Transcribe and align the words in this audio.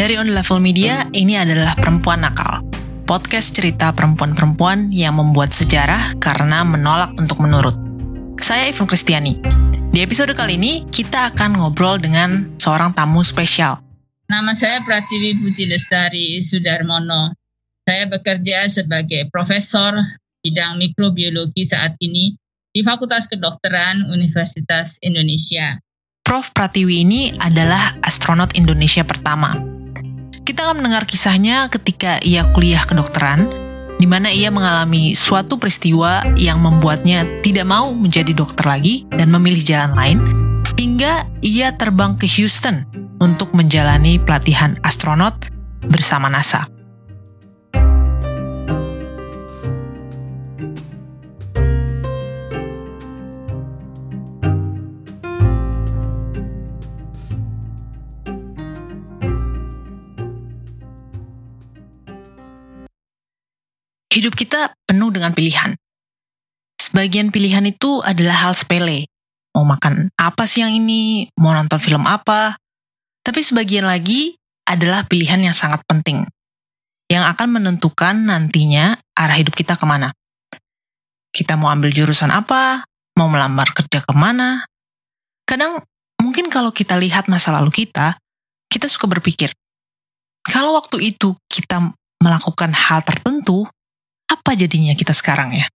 Dari 0.00 0.16
On 0.16 0.24
Level 0.24 0.64
Media, 0.64 1.04
ini 1.12 1.36
adalah 1.36 1.76
Perempuan 1.76 2.24
Nakal. 2.24 2.64
Podcast 3.04 3.52
cerita 3.52 3.92
perempuan-perempuan 3.92 4.88
yang 4.88 5.20
membuat 5.20 5.52
sejarah 5.52 6.16
karena 6.16 6.64
menolak 6.64 7.12
untuk 7.20 7.36
menurut. 7.44 7.76
Saya 8.40 8.72
Ivan 8.72 8.88
Kristiani. 8.88 9.36
Di 9.92 10.00
episode 10.00 10.32
kali 10.32 10.56
ini, 10.56 10.88
kita 10.88 11.28
akan 11.36 11.60
ngobrol 11.60 12.00
dengan 12.00 12.48
seorang 12.56 12.96
tamu 12.96 13.20
spesial. 13.20 13.76
Nama 14.24 14.56
saya 14.56 14.80
Pratiwi 14.88 15.36
Putri 15.36 15.68
Lestari 15.68 16.40
Sudarmono. 16.40 17.36
Saya 17.84 18.08
bekerja 18.08 18.72
sebagai 18.72 19.28
profesor 19.28 20.00
bidang 20.40 20.80
mikrobiologi 20.80 21.68
saat 21.68 22.00
ini 22.00 22.32
di 22.72 22.80
Fakultas 22.80 23.28
Kedokteran 23.28 24.08
Universitas 24.08 24.96
Indonesia. 25.04 25.76
Prof. 26.24 26.56
Pratiwi 26.56 27.04
ini 27.04 27.28
adalah 27.36 28.00
astronot 28.00 28.56
Indonesia 28.56 29.04
pertama. 29.04 29.69
Kita 30.50 30.66
akan 30.66 30.82
mendengar 30.82 31.06
kisahnya 31.06 31.70
ketika 31.70 32.18
ia 32.26 32.42
kuliah 32.50 32.82
kedokteran, 32.82 33.46
di 34.02 34.06
mana 34.10 34.34
ia 34.34 34.50
mengalami 34.50 35.14
suatu 35.14 35.62
peristiwa 35.62 36.26
yang 36.34 36.58
membuatnya 36.58 37.22
tidak 37.38 37.70
mau 37.70 37.94
menjadi 37.94 38.34
dokter 38.34 38.66
lagi 38.66 39.06
dan 39.14 39.30
memilih 39.30 39.62
jalan 39.62 39.94
lain, 39.94 40.18
hingga 40.74 41.22
ia 41.38 41.70
terbang 41.78 42.18
ke 42.18 42.26
Houston 42.26 42.82
untuk 43.22 43.54
menjalani 43.54 44.18
pelatihan 44.18 44.74
astronot 44.82 45.38
bersama 45.86 46.26
NASA. 46.26 46.66
Hidup 64.10 64.34
kita 64.34 64.74
penuh 64.90 65.14
dengan 65.14 65.30
pilihan. 65.30 65.78
Sebagian 66.82 67.30
pilihan 67.30 67.62
itu 67.70 68.02
adalah 68.02 68.46
hal 68.46 68.52
sepele. 68.58 69.06
Mau 69.54 69.62
makan 69.62 70.10
apa 70.18 70.50
sih 70.50 70.66
yang 70.66 70.74
ini, 70.74 71.30
mau 71.38 71.54
nonton 71.54 71.78
film 71.78 72.02
apa. 72.02 72.58
Tapi 73.22 73.38
sebagian 73.38 73.86
lagi 73.86 74.34
adalah 74.66 75.06
pilihan 75.06 75.38
yang 75.38 75.54
sangat 75.54 75.86
penting. 75.86 76.26
Yang 77.06 77.24
akan 77.30 77.48
menentukan 77.62 78.14
nantinya 78.26 78.98
arah 79.14 79.38
hidup 79.38 79.54
kita 79.54 79.78
ke 79.78 79.86
mana. 79.86 80.10
Kita 81.30 81.54
mau 81.54 81.70
ambil 81.70 81.94
jurusan 81.94 82.34
apa, 82.34 82.82
mau 83.14 83.30
melamar 83.30 83.70
kerja 83.70 84.02
ke 84.02 84.14
mana. 84.14 84.66
Kadang 85.46 85.82
mungkin 86.18 86.50
kalau 86.50 86.74
kita 86.74 86.98
lihat 86.98 87.30
masa 87.30 87.54
lalu 87.54 87.70
kita, 87.86 88.18
kita 88.66 88.86
suka 88.90 89.06
berpikir, 89.06 89.54
kalau 90.46 90.74
waktu 90.74 91.14
itu 91.14 91.34
kita 91.46 91.94
melakukan 92.22 92.74
hal 92.74 93.02
tertentu, 93.02 93.66
apa 94.30 94.54
jadinya 94.54 94.94
kita 94.94 95.10
sekarang 95.10 95.50
ya? 95.50 95.66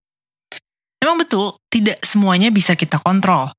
Memang 1.04 1.28
betul, 1.28 1.60
tidak 1.68 2.00
semuanya 2.02 2.50
bisa 2.50 2.74
kita 2.74 2.98
kontrol. 3.04 3.52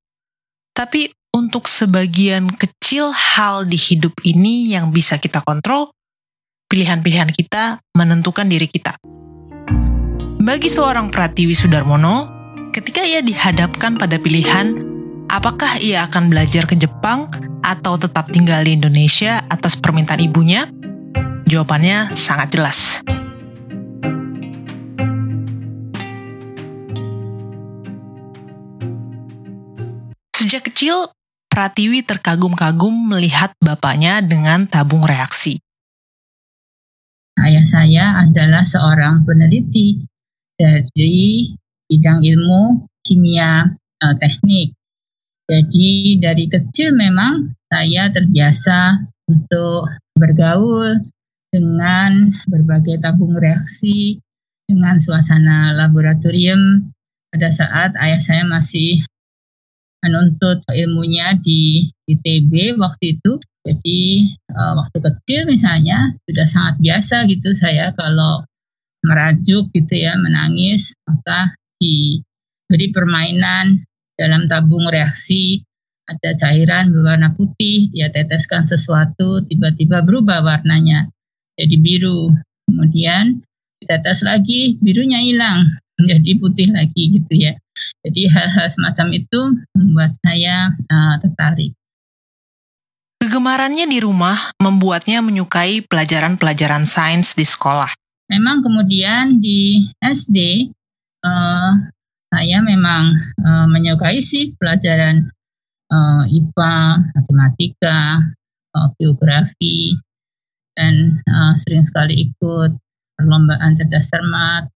Tapi 0.73 1.13
untuk 1.37 1.69
sebagian 1.69 2.49
kecil 2.57 3.13
hal 3.13 3.69
di 3.69 3.77
hidup 3.77 4.17
ini 4.25 4.73
yang 4.73 4.89
bisa 4.89 5.21
kita 5.21 5.45
kontrol, 5.45 5.93
pilihan-pilihan 6.73 7.31
kita 7.31 7.79
menentukan 7.93 8.49
diri 8.49 8.67
kita. 8.67 8.97
Bagi 10.41 10.69
seorang 10.73 11.13
Pratiwi 11.13 11.53
Sudarmono, 11.53 12.25
ketika 12.73 13.05
ia 13.05 13.21
dihadapkan 13.21 14.01
pada 14.01 14.17
pilihan 14.17 14.75
apakah 15.29 15.79
ia 15.83 16.07
akan 16.07 16.31
belajar 16.31 16.65
ke 16.67 16.79
Jepang 16.79 17.31
atau 17.63 17.99
tetap 17.99 18.31
tinggal 18.31 18.63
di 18.63 18.79
Indonesia 18.79 19.43
atas 19.51 19.77
permintaan 19.79 20.23
ibunya, 20.23 20.71
jawabannya 21.51 22.15
sangat 22.15 22.55
jelas. 22.55 22.96
Sejak 30.47 30.71
kecil, 30.71 31.11
Pratiwi 31.51 32.07
terkagum-kagum 32.07 33.11
melihat 33.11 33.51
bapaknya 33.59 34.23
dengan 34.23 34.63
tabung 34.71 35.03
reaksi. 35.03 35.59
Ayah 37.35 37.67
saya 37.67 38.23
adalah 38.23 38.63
seorang 38.63 39.27
peneliti 39.27 40.07
dari 40.55 41.51
bidang 41.91 42.23
ilmu 42.23 42.87
kimia 43.03 43.75
uh, 43.75 44.15
teknik. 44.23 44.71
Jadi 45.51 46.23
dari 46.23 46.47
kecil 46.47 46.95
memang 46.95 47.51
saya 47.67 48.07
terbiasa 48.15 49.03
untuk 49.27 49.91
bergaul 50.15 50.95
dengan 51.51 52.31
berbagai 52.47 53.03
tabung 53.03 53.35
reaksi, 53.35 54.23
dengan 54.63 54.95
suasana 54.95 55.75
laboratorium 55.75 56.95
pada 57.35 57.51
saat 57.51 57.99
ayah 57.99 58.23
saya 58.23 58.47
masih 58.47 59.03
menuntut 60.05 60.65
ilmunya 60.73 61.37
di 61.41 61.89
ITB 62.09 62.77
waktu 62.81 63.19
itu. 63.19 63.41
Jadi 63.67 64.31
uh, 64.55 64.79
waktu 64.79 64.99
kecil 65.03 65.51
misalnya 65.51 66.15
sudah 66.23 66.47
sangat 66.47 66.75
biasa 66.79 67.27
gitu 67.27 67.51
saya 67.51 67.91
kalau 67.99 68.47
merajuk 69.07 69.71
gitu 69.71 69.95
ya 69.95 70.19
menangis 70.19 70.99
maka 71.07 71.55
diberi 71.79 72.91
permainan 72.91 73.87
dalam 74.19 74.51
tabung 74.51 74.91
reaksi 74.91 75.63
ada 76.07 76.35
cairan 76.35 76.91
berwarna 76.91 77.35
putih 77.35 77.91
dia 77.95 78.11
teteskan 78.11 78.67
sesuatu 78.67 79.47
tiba-tiba 79.47 80.03
berubah 80.03 80.43
warnanya 80.43 81.07
jadi 81.55 81.77
biru 81.79 82.35
kemudian 82.67 83.47
ditetes 83.79 84.27
lagi 84.27 84.79
birunya 84.83 85.23
hilang 85.23 85.71
jadi 86.11 86.31
putih 86.43 86.75
lagi 86.75 87.21
gitu 87.23 87.33
ya 87.35 87.55
jadi 88.07 88.23
hal-hal 88.31 88.71
semacam 88.71 89.07
itu 89.19 89.41
membuat 89.75 90.15
saya 90.23 90.71
uh, 90.87 91.19
tertarik. 91.19 91.75
Kegemarannya 93.19 93.91
di 93.91 93.99
rumah 93.99 94.39
membuatnya 94.63 95.19
menyukai 95.25 95.83
pelajaran-pelajaran 95.83 96.87
sains 96.87 97.35
di 97.35 97.43
sekolah. 97.43 97.91
Memang 98.31 98.63
kemudian 98.63 99.43
di 99.43 99.83
SD 99.99 100.71
uh, 101.25 101.27
eh, 101.27 101.73
saya 102.31 102.59
memang 102.63 103.17
uh, 103.43 103.67
menyukai 103.67 104.23
sih 104.23 104.55
pelajaran 104.55 105.27
uh, 105.91 106.23
IPA, 106.31 106.77
matematika, 107.15 107.99
uh, 108.75 108.89
geografi, 108.99 109.97
dan 110.77 111.25
uh, 111.27 111.55
sering 111.65 111.87
sekali 111.89 112.31
ikut 112.31 112.77
perlombaan 113.17 113.73
cerdas 113.75 114.13
cermat, 114.13 114.69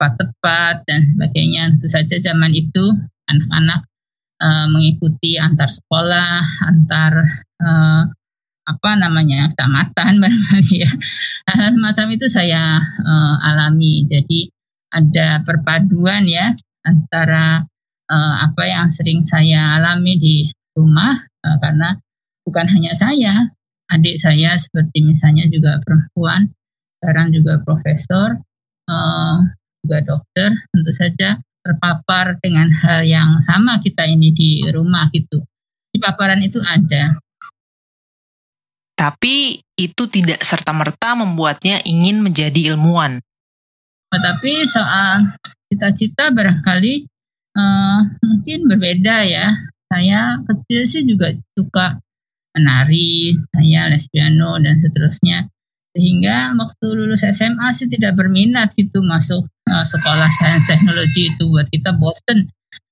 tepat-tepat 0.00 0.88
dan 0.88 1.12
sebagainya. 1.12 1.76
Tentu 1.76 1.92
saja 1.92 2.16
zaman 2.16 2.56
itu 2.56 2.88
anak-anak 3.28 3.84
uh, 4.40 4.66
mengikuti 4.72 5.36
antar 5.36 5.68
sekolah, 5.68 6.40
antar 6.64 7.12
uh, 7.60 8.08
apa 8.64 8.90
namanya 8.96 9.52
kecamatan 9.52 10.16
barangkali 10.24 10.74
ya. 10.80 10.90
Hal 11.52 11.76
semacam 11.76 12.06
itu 12.16 12.26
saya 12.32 12.80
uh, 12.80 13.36
alami. 13.44 14.08
Jadi 14.08 14.48
ada 14.88 15.44
perpaduan 15.44 16.24
ya 16.24 16.56
antara 16.88 17.60
uh, 18.08 18.34
apa 18.40 18.64
yang 18.64 18.88
sering 18.88 19.20
saya 19.20 19.76
alami 19.76 20.16
di 20.16 20.36
rumah 20.72 21.20
uh, 21.44 21.56
karena 21.60 22.00
bukan 22.48 22.66
hanya 22.72 22.96
saya, 22.96 23.52
adik 23.92 24.16
saya 24.16 24.56
seperti 24.56 25.04
misalnya 25.04 25.44
juga 25.52 25.76
perempuan, 25.84 26.48
sekarang 26.98 27.36
juga 27.36 27.60
profesor, 27.60 28.40
juga 29.84 29.98
dokter 30.04 30.50
tentu 30.70 30.92
saja 30.92 31.40
terpapar 31.60 32.40
dengan 32.40 32.72
hal 32.72 33.04
yang 33.04 33.40
sama 33.44 33.80
kita 33.84 34.08
ini 34.08 34.32
di 34.32 34.64
rumah 34.72 35.12
gitu. 35.12 35.44
Di 35.92 35.98
paparan 36.00 36.40
itu 36.40 36.60
ada. 36.62 37.20
Tapi 38.96 39.60
itu 39.80 40.02
tidak 40.12 40.44
serta-merta 40.44 41.16
membuatnya 41.16 41.80
ingin 41.88 42.20
menjadi 42.20 42.72
ilmuwan. 42.72 43.20
Tetapi 44.12 44.68
soal 44.68 45.32
cita-cita 45.72 46.28
barangkali 46.28 47.08
uh, 47.56 48.00
mungkin 48.20 48.68
berbeda 48.68 49.24
ya. 49.24 49.56
Saya 49.90 50.38
kecil 50.46 50.86
sih 50.86 51.02
juga 51.02 51.34
suka 51.58 51.98
menari, 52.54 53.34
saya 53.50 53.90
les 53.90 54.06
piano 54.06 54.54
dan 54.62 54.78
seterusnya. 54.78 55.50
Sehingga 55.90 56.54
waktu 56.54 56.86
lulus 56.94 57.26
SMA 57.26 57.74
sih 57.74 57.90
tidak 57.90 58.14
berminat 58.14 58.70
gitu 58.78 59.02
masuk 59.02 59.42
uh, 59.66 59.82
sekolah 59.82 60.30
sains 60.30 60.66
teknologi 60.70 61.34
itu 61.34 61.50
buat 61.50 61.66
kita 61.66 61.90
bosen. 61.98 62.46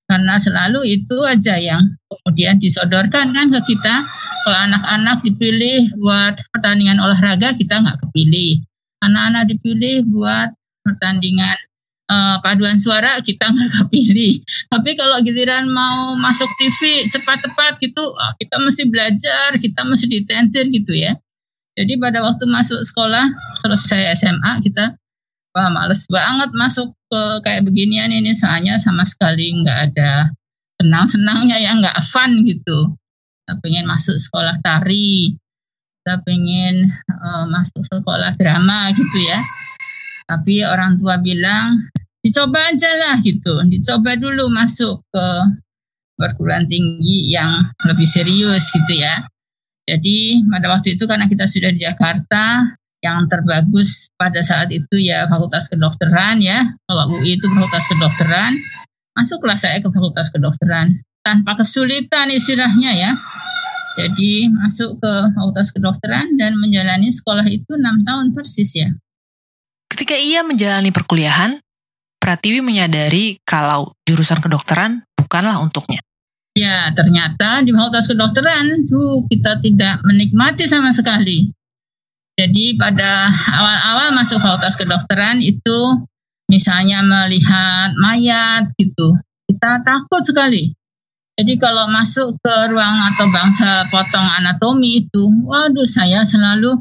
Karena 0.09 0.41
selalu 0.41 0.89
itu 0.89 1.17
aja 1.23 1.61
yang 1.61 1.85
kemudian 2.11 2.59
disodorkan 2.59 3.31
kan 3.31 3.47
ke 3.55 3.61
kita. 3.77 4.03
Kalau 4.43 4.59
anak-anak 4.65 5.21
dipilih 5.23 5.93
buat 6.01 6.41
pertandingan 6.51 6.99
olahraga 6.99 7.55
kita 7.55 7.85
nggak 7.85 8.03
kepilih. 8.03 8.65
Anak-anak 9.05 9.47
dipilih 9.53 10.03
buat 10.09 10.51
pertandingan 10.83 11.55
uh, 12.11 12.41
paduan 12.43 12.81
suara 12.83 13.23
kita 13.23 13.47
nggak 13.47 13.71
kepilih. 13.85 14.43
Tapi 14.67 14.91
kalau 14.99 15.23
giliran 15.23 15.71
mau 15.71 16.19
masuk 16.19 16.51
TV 16.59 17.07
cepat-cepat 17.15 17.79
gitu 17.79 18.11
oh, 18.11 18.33
kita 18.43 18.59
mesti 18.59 18.83
belajar 18.91 19.55
kita 19.61 19.87
mesti 19.87 20.07
ditentir 20.11 20.67
gitu 20.73 20.99
ya 20.99 21.15
Jadi 21.79 21.95
pada 21.95 22.19
waktu 22.27 22.43
masuk 22.51 22.83
sekolah, 22.83 23.31
selesai 23.63 24.19
SMA 24.19 24.53
kita, 24.67 24.99
wah 25.55 25.71
males 25.71 26.03
banget 26.11 26.51
masuk 26.59 26.91
ke 27.07 27.23
kayak 27.47 27.63
beginian 27.63 28.11
ini 28.11 28.35
soalnya 28.35 28.83
sama 28.83 29.07
sekali 29.07 29.55
nggak 29.63 29.79
ada 29.95 30.35
senang-senangnya 30.83 31.57
ya 31.63 31.79
nggak 31.79 32.03
fun 32.03 32.43
gitu. 32.43 32.99
Kita 33.47 33.63
pengen 33.63 33.87
masuk 33.87 34.19
sekolah 34.19 34.59
tari, 34.59 35.39
kita 36.03 36.19
pengen 36.27 36.99
uh, 37.15 37.47
masuk 37.47 37.87
sekolah 37.87 38.35
drama 38.35 38.91
gitu 38.99 39.19
ya. 39.23 39.39
Tapi 40.27 40.67
orang 40.67 40.99
tua 40.99 41.17
bilang 41.23 41.89
dicoba 42.21 42.75
aja 42.75 42.91
lah 42.99 43.17
gitu, 43.23 43.63
dicoba 43.71 44.19
dulu 44.19 44.51
masuk 44.51 45.01
ke 45.15 45.27
perguruan 46.19 46.67
tinggi 46.67 47.31
yang 47.31 47.71
lebih 47.87 48.05
serius 48.05 48.67
gitu 48.75 48.99
ya. 48.99 49.15
Jadi 49.89 50.45
pada 50.45 50.69
waktu 50.77 51.01
itu 51.01 51.09
karena 51.09 51.25
kita 51.25 51.49
sudah 51.49 51.73
di 51.73 51.81
Jakarta, 51.81 52.77
yang 52.99 53.31
terbagus 53.31 54.11
pada 54.19 54.43
saat 54.43 54.75
itu 54.75 54.99
ya 54.99 55.31
Fakultas 55.31 55.71
Kedokteran 55.71 56.43
ya. 56.43 56.67
Kalau 56.85 57.15
UI 57.15 57.39
itu 57.39 57.47
Fakultas 57.47 57.87
Kedokteran, 57.87 58.53
masuklah 59.15 59.57
saya 59.57 59.79
ke 59.79 59.89
Fakultas 59.89 60.29
Kedokteran 60.35 60.93
tanpa 61.23 61.57
kesulitan 61.57 62.29
istilahnya 62.35 62.93
ya. 62.95 63.11
Jadi 63.99 64.51
masuk 64.51 64.99
ke 64.99 65.13
Fakultas 65.35 65.71
Kedokteran 65.75 66.27
dan 66.39 66.59
menjalani 66.59 67.11
sekolah 67.11 67.47
itu 67.47 67.79
enam 67.79 68.03
tahun 68.03 68.35
persis 68.35 68.77
ya. 68.77 68.91
Ketika 69.89 70.15
ia 70.15 70.45
menjalani 70.45 70.93
perkuliahan, 70.93 71.59
Pratiwi 72.19 72.61
menyadari 72.61 73.41
kalau 73.47 73.95
jurusan 74.05 74.43
kedokteran 74.43 75.07
bukanlah 75.17 75.63
untuknya. 75.63 76.03
Ya, 76.59 76.91
ternyata 76.91 77.63
di 77.63 77.71
Fakultas 77.71 78.11
Kedokteran 78.11 78.83
tuh 78.83 79.23
kita 79.31 79.63
tidak 79.63 80.03
menikmati 80.03 80.67
sama 80.67 80.91
sekali. 80.91 81.47
Jadi 82.35 82.75
pada 82.75 83.31
awal-awal 83.31 84.11
masuk 84.19 84.43
Fakultas 84.43 84.75
Kedokteran 84.75 85.39
itu 85.39 86.03
misalnya 86.51 86.99
melihat 87.07 87.95
mayat 87.95 88.75
gitu, 88.75 89.15
kita 89.47 89.87
takut 89.87 90.27
sekali. 90.27 90.75
Jadi 91.39 91.55
kalau 91.63 91.87
masuk 91.87 92.35
ke 92.43 92.55
ruang 92.75 92.99
atau 93.15 93.31
bangsa 93.31 93.87
potong 93.95 94.27
anatomi 94.27 95.07
itu, 95.07 95.31
waduh 95.47 95.87
saya 95.87 96.27
selalu 96.27 96.75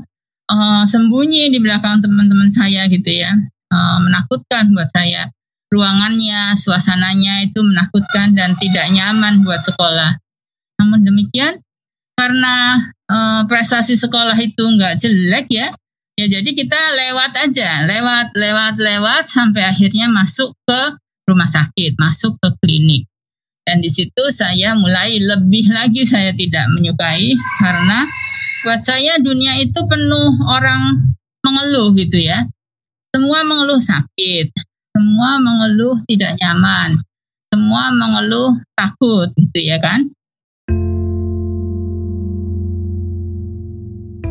uh, 0.49 0.83
sembunyi 0.89 1.53
di 1.53 1.61
belakang 1.61 2.01
teman-teman 2.01 2.49
saya 2.49 2.89
gitu 2.89 3.13
ya, 3.13 3.29
uh, 3.69 3.97
menakutkan 4.01 4.73
buat 4.73 4.89
saya 4.89 5.29
ruangannya, 5.67 6.55
suasananya 6.55 7.43
itu 7.47 7.59
menakutkan 7.59 8.31
dan 8.33 8.55
tidak 8.55 8.87
nyaman 8.91 9.43
buat 9.43 9.59
sekolah. 9.63 10.15
Namun 10.79 11.03
demikian, 11.03 11.59
karena 12.15 12.79
e, 13.05 13.17
prestasi 13.45 13.99
sekolah 13.99 14.37
itu 14.39 14.63
nggak 14.63 14.95
jelek 14.97 15.47
ya, 15.51 15.67
ya 16.17 16.25
jadi 16.39 16.49
kita 16.55 16.79
lewat 16.95 17.31
aja, 17.49 17.83
lewat, 17.85 18.33
lewat, 18.33 18.75
lewat 18.79 19.23
sampai 19.27 19.67
akhirnya 19.67 20.07
masuk 20.07 20.55
ke 20.63 20.81
rumah 21.27 21.49
sakit, 21.49 21.99
masuk 21.99 22.39
ke 22.39 22.49
klinik. 22.63 23.03
Dan 23.67 23.83
di 23.83 23.91
situ 23.91 24.23
saya 24.31 24.79
mulai 24.79 25.19
lebih 25.19 25.67
lagi 25.75 26.07
saya 26.07 26.31
tidak 26.31 26.71
menyukai 26.71 27.35
karena 27.59 28.07
buat 28.63 28.79
saya 28.79 29.19
dunia 29.19 29.59
itu 29.59 29.75
penuh 29.91 30.39
orang 30.47 31.03
mengeluh 31.43 31.91
gitu 31.99 32.15
ya. 32.15 32.47
Semua 33.11 33.43
mengeluh 33.43 33.83
sakit, 33.83 34.55
semua 34.97 35.37
mengeluh 35.37 35.93
tidak 36.09 36.33
nyaman, 36.41 36.89
semua 37.53 37.93
mengeluh 37.93 38.57
takut 38.73 39.29
gitu 39.37 39.59
ya 39.61 39.77
kan? 39.77 40.09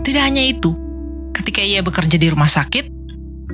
Tidak 0.03 0.23
hanya 0.27 0.43
itu, 0.43 0.75
ketika 1.39 1.63
ia 1.63 1.87
bekerja 1.87 2.19
di 2.19 2.27
rumah 2.35 2.51
sakit, 2.51 2.91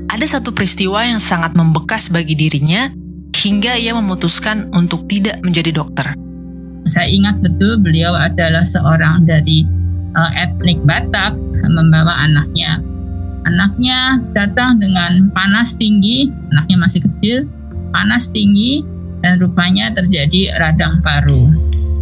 ada 0.09 0.25
satu 0.25 0.57
peristiwa 0.57 1.05
yang 1.05 1.21
sangat 1.21 1.53
membekas 1.53 2.09
bagi 2.09 2.33
dirinya 2.33 2.89
hingga 3.37 3.77
ia 3.77 3.93
memutuskan 3.93 4.73
untuk 4.73 5.05
tidak 5.05 5.37
menjadi 5.45 5.69
dokter. 5.69 6.17
Saya 6.89 7.13
ingat 7.13 7.45
betul 7.45 7.77
beliau 7.77 8.17
adalah 8.17 8.65
seorang 8.65 9.29
dari 9.29 9.69
uh, 10.17 10.33
etnik 10.41 10.81
Batak 10.89 11.37
membawa 11.69 12.25
anaknya 12.25 12.81
Anaknya 13.43 14.23
datang 14.33 14.79
dengan 14.79 15.31
panas 15.35 15.75
tinggi, 15.75 16.31
anaknya 16.55 16.77
masih 16.79 17.01
kecil, 17.03 17.51
panas 17.91 18.31
tinggi, 18.31 18.87
dan 19.23 19.39
rupanya 19.43 19.91
terjadi 19.95 20.55
radang 20.59 21.03
paru. 21.03 21.51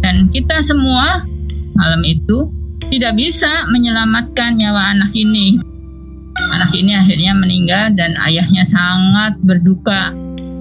Dan 0.01 0.29
kita 0.33 0.61
semua 0.65 1.25
malam 1.77 2.01
itu 2.05 2.49
tidak 2.89 3.17
bisa 3.17 3.49
menyelamatkan 3.69 4.57
nyawa 4.57 4.97
anak 4.97 5.13
ini. 5.13 5.61
Anak 6.51 6.73
ini 6.73 6.97
akhirnya 6.97 7.33
meninggal 7.37 7.93
dan 7.93 8.17
ayahnya 8.21 8.65
sangat 8.65 9.37
berduka 9.45 10.11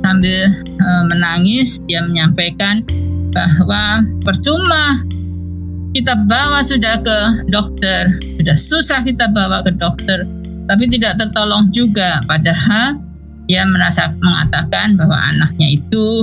sambil 0.05 0.53
e, 0.65 0.89
menangis. 1.09 1.81
Dia 1.89 2.05
menyampaikan 2.05 2.85
bahwa 3.33 4.05
percuma 4.23 5.03
kita 5.91 6.15
bawa 6.29 6.63
sudah 6.63 7.03
ke 7.03 7.19
dokter, 7.51 8.15
sudah 8.39 8.57
susah 8.57 9.01
kita 9.03 9.27
bawa 9.35 9.67
ke 9.67 9.75
dokter, 9.75 10.23
tapi 10.71 10.87
tidak 10.87 11.19
tertolong 11.19 11.67
juga. 11.75 12.23
Padahal 12.31 12.95
dia 13.51 13.67
merasa 13.67 14.15
mengatakan 14.23 14.95
bahwa 14.95 15.19
anaknya 15.19 15.75
itu 15.75 16.23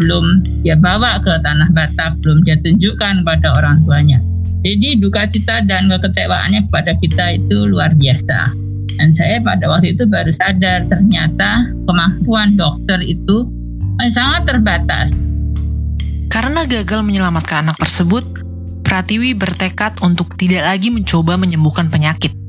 belum 0.00 0.40
dia 0.64 0.80
bawa 0.80 1.20
ke 1.20 1.36
tanah 1.44 1.68
Batak, 1.76 2.24
belum 2.24 2.40
dia 2.48 2.56
tunjukkan 2.64 3.20
pada 3.20 3.52
orang 3.52 3.84
tuanya. 3.84 4.16
Jadi 4.64 4.96
duka 4.96 5.28
cita 5.28 5.60
dan 5.68 5.92
kekecewaannya 5.92 6.72
kepada 6.72 6.96
kita 6.96 7.36
itu 7.36 7.68
luar 7.68 7.92
biasa. 7.92 8.56
Dan 8.96 9.12
saya 9.12 9.40
pada 9.44 9.68
waktu 9.68 9.92
itu 9.92 10.08
baru 10.08 10.32
sadar 10.32 10.88
ternyata 10.88 11.68
kemampuan 11.84 12.56
dokter 12.56 13.00
itu 13.04 13.44
sangat 14.08 14.48
terbatas. 14.48 15.12
Karena 16.32 16.64
gagal 16.64 17.04
menyelamatkan 17.04 17.68
anak 17.68 17.76
tersebut, 17.76 18.24
Pratiwi 18.80 19.36
bertekad 19.36 20.00
untuk 20.00 20.34
tidak 20.40 20.64
lagi 20.64 20.88
mencoba 20.88 21.36
menyembuhkan 21.36 21.92
penyakit 21.92 22.39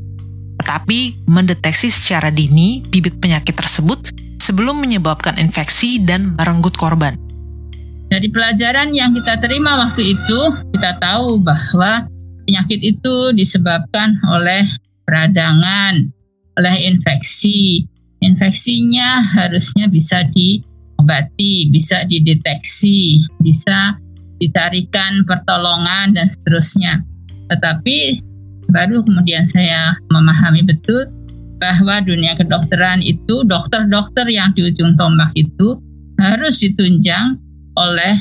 tetapi 0.62 1.26
mendeteksi 1.26 1.90
secara 1.90 2.30
dini 2.30 2.86
bibit 2.86 3.18
penyakit 3.18 3.58
tersebut 3.58 4.14
sebelum 4.38 4.78
menyebabkan 4.78 5.42
infeksi 5.42 5.98
dan 5.98 6.38
merenggut 6.38 6.78
korban. 6.78 7.18
Dari 8.14 8.30
pelajaran 8.30 8.94
yang 8.94 9.18
kita 9.18 9.42
terima 9.42 9.74
waktu 9.82 10.14
itu, 10.14 10.42
kita 10.78 11.02
tahu 11.02 11.42
bahwa 11.42 12.06
penyakit 12.46 12.78
itu 12.86 13.34
disebabkan 13.34 14.22
oleh 14.30 14.62
peradangan, 15.08 16.06
oleh 16.62 16.76
infeksi. 16.94 17.88
Infeksinya 18.22 19.18
harusnya 19.34 19.90
bisa 19.90 20.22
diobati, 20.30 21.74
bisa 21.74 22.06
dideteksi, 22.06 23.18
bisa 23.42 23.98
dicarikan 24.38 25.26
pertolongan 25.26 26.14
dan 26.14 26.30
seterusnya. 26.30 27.02
Tetapi 27.50 28.31
baru 28.72 29.04
kemudian 29.06 29.46
saya 29.46 29.94
memahami 30.10 30.66
betul 30.66 31.06
bahwa 31.62 32.02
dunia 32.02 32.34
kedokteran 32.34 33.06
itu 33.06 33.46
dokter-dokter 33.46 34.26
yang 34.32 34.50
di 34.58 34.66
ujung 34.66 34.98
tombak 34.98 35.30
itu 35.38 35.78
harus 36.18 36.58
ditunjang 36.66 37.38
oleh 37.78 38.18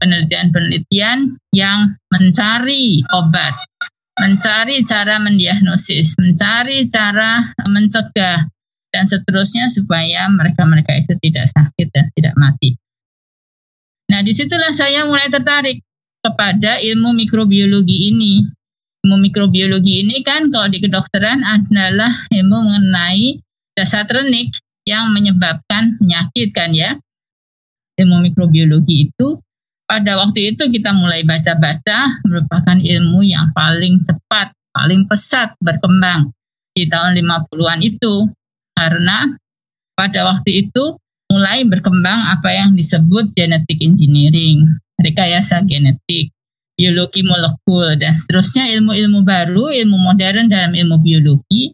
penelitian-penelitian 0.00 1.36
yang 1.54 1.94
mencari 2.10 3.04
obat, 3.12 3.54
mencari 4.18 4.82
cara 4.82 5.20
mendiagnosis, 5.20 6.16
mencari 6.18 6.88
cara 6.88 7.52
mencegah 7.68 8.48
dan 8.92 9.04
seterusnya 9.04 9.68
supaya 9.68 10.26
mereka-mereka 10.32 10.96
itu 10.96 11.12
tidak 11.22 11.46
sakit 11.52 11.88
dan 11.92 12.08
tidak 12.16 12.34
mati. 12.40 12.74
Nah, 14.12 14.20
di 14.20 14.32
situlah 14.36 14.74
saya 14.76 15.08
mulai 15.08 15.28
tertarik 15.32 15.80
kepada 16.20 16.78
ilmu 16.82 17.16
mikrobiologi 17.16 18.12
ini 18.12 18.44
mikrobiologi 19.02 20.06
ini 20.06 20.22
kan 20.22 20.46
kalau 20.54 20.70
di 20.70 20.78
kedokteran 20.78 21.42
adalah 21.42 22.10
ilmu 22.30 22.58
mengenai 22.62 23.42
dasar 23.74 24.06
trenik 24.06 24.54
yang 24.86 25.10
menyebabkan 25.10 25.98
penyakit 25.98 26.54
kan 26.54 26.70
ya. 26.70 26.94
Ilmu 27.98 28.22
mikrobiologi 28.22 29.10
itu 29.10 29.42
pada 29.90 30.22
waktu 30.22 30.54
itu 30.54 30.70
kita 30.70 30.94
mulai 30.94 31.26
baca-baca 31.26 32.22
merupakan 32.24 32.78
ilmu 32.78 33.26
yang 33.26 33.50
paling 33.50 34.00
cepat, 34.06 34.54
paling 34.70 35.04
pesat 35.10 35.52
berkembang 35.58 36.30
di 36.72 36.86
tahun 36.88 37.18
50-an 37.18 37.82
itu 37.84 38.30
karena 38.72 39.34
pada 39.98 40.24
waktu 40.24 40.64
itu 40.64 40.96
mulai 41.28 41.66
berkembang 41.66 42.32
apa 42.32 42.54
yang 42.54 42.72
disebut 42.72 43.34
genetic 43.34 43.82
engineering, 43.82 44.64
rekayasa 44.96 45.66
genetik 45.66 46.32
biologi 46.72 47.20
molekul 47.22 47.94
dan 48.00 48.16
seterusnya 48.16 48.72
ilmu-ilmu 48.78 49.22
baru, 49.22 49.70
ilmu 49.70 49.96
modern 49.96 50.48
dalam 50.48 50.72
ilmu 50.72 51.00
biologi 51.04 51.72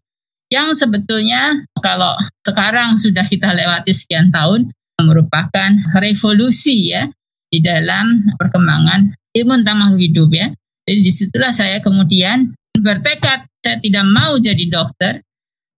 yang 0.48 0.72
sebetulnya 0.72 1.60
kalau 1.76 2.16
sekarang 2.40 2.96
sudah 2.96 3.24
kita 3.28 3.52
lewati 3.52 3.92
sekian 3.92 4.32
tahun 4.32 4.72
merupakan 4.98 5.70
revolusi 6.00 6.90
ya 6.96 7.06
di 7.48 7.60
dalam 7.60 8.24
perkembangan 8.34 9.12
ilmu 9.36 9.52
tentang 9.62 9.76
makhluk 9.78 10.02
hidup 10.08 10.30
ya. 10.32 10.48
Jadi 10.88 11.00
di 11.04 11.12
situlah 11.12 11.52
saya 11.52 11.78
kemudian 11.84 12.48
bertekad 12.72 13.44
saya 13.60 13.76
tidak 13.84 14.06
mau 14.08 14.40
jadi 14.40 14.64
dokter, 14.72 15.20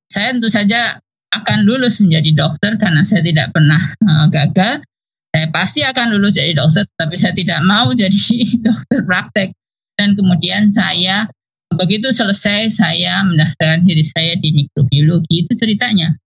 saya 0.06 0.30
tentu 0.30 0.46
saja 0.46 1.02
akan 1.30 1.66
lulus 1.66 2.02
menjadi 2.02 2.46
dokter 2.46 2.78
karena 2.78 3.02
saya 3.02 3.22
tidak 3.26 3.50
pernah 3.50 3.82
uh, 4.06 4.26
gagal. 4.30 4.82
Saya 5.30 5.46
pasti 5.54 5.80
akan 5.86 6.18
lulus 6.18 6.36
jadi 6.36 6.58
dokter, 6.58 6.84
tapi 6.98 7.14
saya 7.14 7.30
tidak 7.30 7.62
mau 7.62 7.94
jadi 8.00 8.36
dokter 8.58 9.00
praktek. 9.06 9.48
Dan 9.94 10.16
kemudian 10.16 10.72
saya 10.72 11.28
begitu 11.70 12.10
selesai 12.10 12.72
saya 12.72 13.22
mendaftarkan 13.22 13.86
diri 13.86 14.02
saya 14.02 14.34
di 14.40 14.50
mikrobiologi 14.50 15.46
itu 15.46 15.52
ceritanya. 15.54 16.16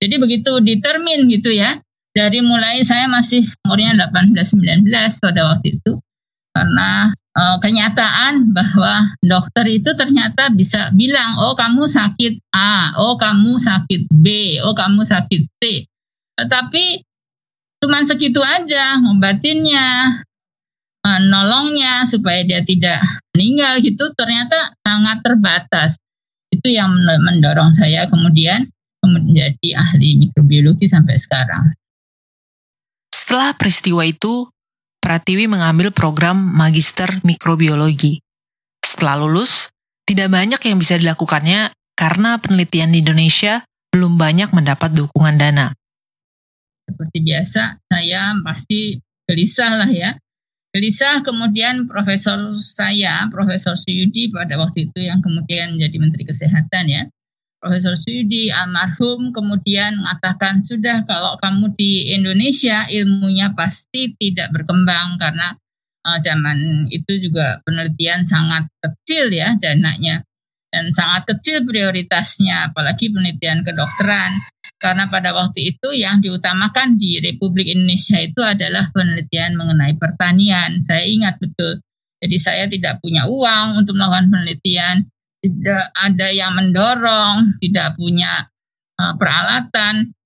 Jadi 0.00 0.14
begitu 0.16 0.60
determin 0.60 1.28
gitu 1.28 1.52
ya. 1.52 1.76
Dari 2.14 2.38
mulai 2.46 2.78
saya 2.86 3.10
masih 3.10 3.42
umurnya 3.66 4.06
18-19 4.14 4.86
pada 5.18 5.50
waktu 5.50 5.74
itu. 5.74 5.98
Karena 6.54 7.10
uh, 7.34 7.58
kenyataan 7.58 8.54
bahwa 8.54 9.18
dokter 9.18 9.66
itu 9.66 9.90
ternyata 9.98 10.46
bisa 10.54 10.94
bilang, 10.94 11.42
oh 11.42 11.58
kamu 11.58 11.90
sakit 11.90 12.38
A, 12.54 12.94
oh 13.02 13.18
kamu 13.18 13.58
sakit 13.58 14.06
B, 14.14 14.58
oh 14.62 14.72
kamu 14.78 15.02
sakit 15.02 15.42
C. 15.58 15.90
Tetapi 16.38 17.02
cuma 17.84 18.00
segitu 18.00 18.40
aja 18.40 18.96
ngobatinnya, 19.04 20.24
uh, 21.04 21.20
nolongnya 21.28 22.08
supaya 22.08 22.40
dia 22.48 22.64
tidak 22.64 23.04
meninggal 23.36 23.76
gitu 23.84 24.08
ternyata 24.16 24.72
sangat 24.80 25.20
terbatas. 25.20 26.00
Itu 26.48 26.72
yang 26.72 26.88
mendorong 26.96 27.76
saya 27.76 28.08
kemudian 28.08 28.64
menjadi 29.04 29.76
ahli 29.76 30.16
mikrobiologi 30.16 30.88
sampai 30.88 31.20
sekarang. 31.20 31.76
Setelah 33.12 33.52
peristiwa 33.52 34.00
itu, 34.08 34.48
Pratiwi 35.04 35.44
mengambil 35.44 35.92
program 35.92 36.40
Magister 36.40 37.20
Mikrobiologi. 37.20 38.24
Setelah 38.80 39.20
lulus, 39.20 39.68
tidak 40.08 40.32
banyak 40.32 40.56
yang 40.64 40.80
bisa 40.80 40.96
dilakukannya 40.96 41.68
karena 41.92 42.40
penelitian 42.40 42.96
di 42.96 43.04
Indonesia 43.04 43.60
belum 43.92 44.16
banyak 44.16 44.56
mendapat 44.56 44.96
dukungan 44.96 45.36
dana. 45.36 45.76
Seperti 46.84 47.18
biasa, 47.24 47.62
saya 47.88 48.36
pasti 48.44 49.00
gelisah 49.24 49.72
lah 49.84 49.90
ya. 49.90 50.10
Gelisah 50.74 51.22
kemudian 51.22 51.86
profesor 51.86 52.58
saya, 52.58 53.30
Profesor 53.30 53.78
Suyudi 53.78 54.28
pada 54.34 54.58
waktu 54.58 54.90
itu 54.90 55.06
yang 55.06 55.22
kemudian 55.22 55.78
menjadi 55.78 55.96
Menteri 56.02 56.24
Kesehatan 56.26 56.84
ya, 56.90 57.06
Profesor 57.64 57.96
Sudi 57.96 58.52
almarhum 58.52 59.32
kemudian 59.32 59.96
mengatakan 59.96 60.60
sudah 60.60 61.00
kalau 61.08 61.40
kamu 61.40 61.72
di 61.72 62.12
Indonesia 62.12 62.84
ilmunya 62.92 63.56
pasti 63.56 64.12
tidak 64.20 64.52
berkembang 64.52 65.16
karena 65.16 65.56
uh, 66.04 66.20
zaman 66.20 66.84
itu 66.92 67.24
juga 67.24 67.64
penelitian 67.64 68.28
sangat 68.28 68.68
kecil 68.84 69.32
ya 69.32 69.56
dananya 69.56 70.20
dan 70.74 70.90
sangat 70.90 71.30
kecil 71.30 71.62
prioritasnya 71.62 72.74
apalagi 72.74 73.14
penelitian 73.14 73.62
kedokteran 73.62 74.42
karena 74.82 75.06
pada 75.06 75.30
waktu 75.30 75.70
itu 75.78 75.94
yang 75.94 76.18
diutamakan 76.18 76.98
di 76.98 77.22
Republik 77.22 77.70
Indonesia 77.70 78.18
itu 78.18 78.42
adalah 78.42 78.90
penelitian 78.90 79.54
mengenai 79.54 79.94
pertanian 79.94 80.82
saya 80.82 81.06
ingat 81.06 81.38
betul 81.38 81.78
jadi 82.18 82.36
saya 82.42 82.64
tidak 82.66 82.98
punya 82.98 83.30
uang 83.30 83.86
untuk 83.86 83.94
melakukan 83.94 84.34
penelitian 84.34 85.06
tidak 85.44 85.92
ada 85.92 86.28
yang 86.32 86.56
mendorong, 86.56 87.60
tidak 87.60 87.92
punya 88.00 88.48
uh, 88.96 89.12
peralatan, 89.20 90.16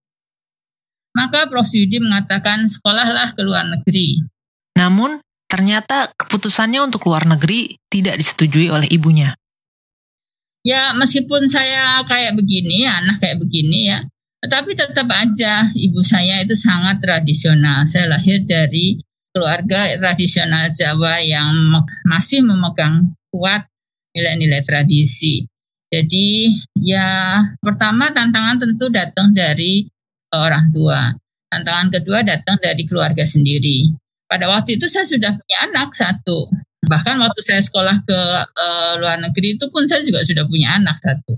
maka 1.11 1.51
Prof. 1.51 1.67
Yudi 1.67 1.99
mengatakan 1.99 2.71
sekolahlah 2.71 3.35
ke 3.35 3.43
luar 3.43 3.67
negeri. 3.67 4.23
Namun, 4.79 5.19
ternyata 5.51 6.15
keputusannya 6.15 6.87
untuk 6.87 7.11
luar 7.11 7.27
negeri 7.27 7.75
tidak 7.91 8.15
disetujui 8.15 8.71
oleh 8.71 8.87
ibunya. 8.95 9.35
Ya, 10.69 10.93
meskipun 10.93 11.49
saya 11.49 12.05
kayak 12.05 12.37
begini, 12.37 12.85
anak 12.85 13.25
kayak 13.25 13.41
begini 13.41 13.89
ya, 13.89 14.05
tetapi 14.45 14.77
tetap 14.77 15.09
aja 15.09 15.73
ibu 15.73 16.05
saya 16.05 16.45
itu 16.45 16.53
sangat 16.53 17.01
tradisional. 17.01 17.89
Saya 17.89 18.13
lahir 18.13 18.45
dari 18.45 19.01
keluarga 19.33 19.97
tradisional 19.97 20.69
Jawa 20.69 21.25
yang 21.25 21.73
masih 22.05 22.45
memegang 22.45 23.17
kuat 23.33 23.65
nilai-nilai 24.13 24.61
tradisi. 24.63 25.49
Jadi 25.89 26.53
ya 26.85 27.41
pertama 27.65 28.13
tantangan 28.13 28.61
tentu 28.61 28.93
datang 28.93 29.33
dari 29.33 29.89
orang 30.37 30.69
tua. 30.69 31.17
Tantangan 31.49 31.89
kedua 31.89 32.21
datang 32.21 32.61
dari 32.61 32.85
keluarga 32.85 33.25
sendiri. 33.25 33.89
Pada 34.29 34.53
waktu 34.53 34.77
itu 34.77 34.85
saya 34.85 35.09
sudah 35.09 35.33
punya 35.33 35.59
anak 35.65 35.97
satu. 35.97 36.53
Bahkan 36.89 37.17
waktu 37.21 37.41
saya 37.45 37.61
sekolah 37.61 38.01
ke 38.03 38.19
uh, 38.49 38.93
luar 38.97 39.21
negeri 39.21 39.61
itu 39.61 39.69
pun 39.69 39.85
saya 39.85 40.01
juga 40.01 40.25
sudah 40.25 40.49
punya 40.49 40.81
anak 40.81 40.97
satu. 40.97 41.37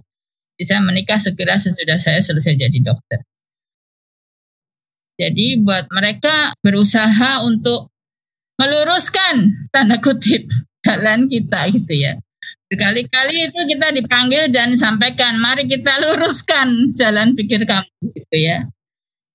Saya 0.60 0.78
menikah 0.84 1.18
segera 1.18 1.58
sesudah 1.58 1.98
saya 1.98 2.22
selesai 2.22 2.54
jadi 2.54 2.78
dokter. 2.84 3.26
Jadi 5.20 5.60
buat 5.60 5.90
mereka 5.92 6.54
berusaha 6.64 7.44
untuk 7.44 7.92
meluruskan 8.56 9.68
tanda 9.68 10.00
kutip 10.00 10.48
jalan 10.80 11.28
kita 11.28 11.60
gitu 11.68 11.92
ya. 11.92 12.16
Berkali-kali 12.70 13.50
itu 13.50 13.60
kita 13.66 13.90
dipanggil 13.90 14.46
dan 14.54 14.78
sampaikan, 14.78 15.36
mari 15.42 15.66
kita 15.66 15.90
luruskan 16.06 16.94
jalan 16.94 17.34
pikir 17.34 17.66
kamu 17.66 18.14
gitu 18.14 18.36
ya. 18.38 18.70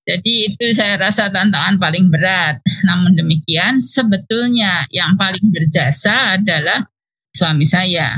Jadi 0.06 0.54
itu 0.54 0.66
saya 0.78 1.02
rasa 1.02 1.34
tantangan 1.34 1.82
paling 1.82 2.14
berat. 2.14 2.62
Namun 2.86 3.18
demikian 3.18 3.82
sebetulnya 3.82 4.86
yang 4.94 5.18
paling 5.18 5.50
berjasa 5.50 6.38
adalah 6.38 6.86
suami 7.34 7.66
saya. 7.66 8.14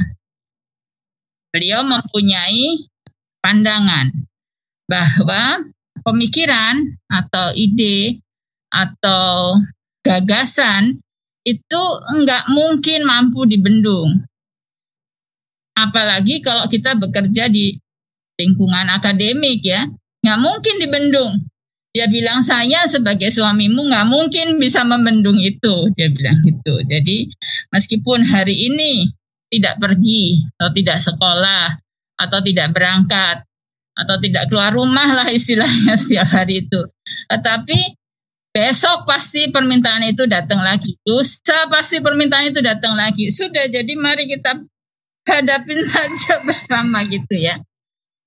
Beliau 1.50 1.88
mempunyai 1.88 2.92
pandangan 3.40 4.12
bahwa 4.84 5.64
pemikiran 6.04 7.00
atau 7.08 7.56
ide 7.56 8.20
atau 8.68 9.64
gagasan 10.04 11.00
itu 11.48 11.84
enggak 12.12 12.44
mungkin 12.52 13.08
mampu 13.08 13.48
dibendung 13.48 14.28
Apalagi 15.78 16.42
kalau 16.42 16.66
kita 16.66 16.98
bekerja 16.98 17.46
di 17.54 17.78
lingkungan 18.42 18.90
akademik 18.90 19.62
ya, 19.62 19.86
nggak 20.26 20.42
mungkin 20.42 20.76
dibendung. 20.82 21.34
Dia 21.96 22.06
bilang 22.12 22.46
saya 22.46 22.86
sebagai 22.86 23.32
suamimu 23.34 23.90
nggak 23.90 24.08
mungkin 24.08 24.48
bisa 24.62 24.86
membendung 24.86 25.40
itu. 25.40 25.90
Dia 25.98 26.12
bilang 26.14 26.44
gitu. 26.46 26.84
Jadi 26.86 27.32
meskipun 27.74 28.28
hari 28.28 28.70
ini 28.70 29.10
tidak 29.48 29.80
pergi 29.80 30.44
atau 30.60 30.70
tidak 30.76 31.00
sekolah 31.00 31.66
atau 32.18 32.40
tidak 32.44 32.76
berangkat 32.76 33.48
atau 33.98 34.16
tidak 34.22 34.46
keluar 34.52 34.70
rumah 34.70 35.10
lah 35.10 35.28
istilahnya 35.34 35.98
setiap 36.02 36.30
hari 36.30 36.68
itu. 36.68 36.82
Tetapi 37.32 37.80
besok 38.54 39.10
pasti 39.10 39.50
permintaan 39.50 40.06
itu 40.06 40.30
datang 40.30 40.62
lagi. 40.62 40.98
Lusa 41.06 41.66
pasti 41.70 41.98
permintaan 41.98 42.54
itu 42.54 42.62
datang 42.62 42.94
lagi. 42.94 43.34
Sudah 43.34 43.66
jadi 43.66 43.94
mari 43.98 44.30
kita 44.30 44.62
hadapin 45.26 45.82
saja 45.94 46.46
bersama 46.46 47.02
gitu 47.10 47.38
ya. 47.38 47.58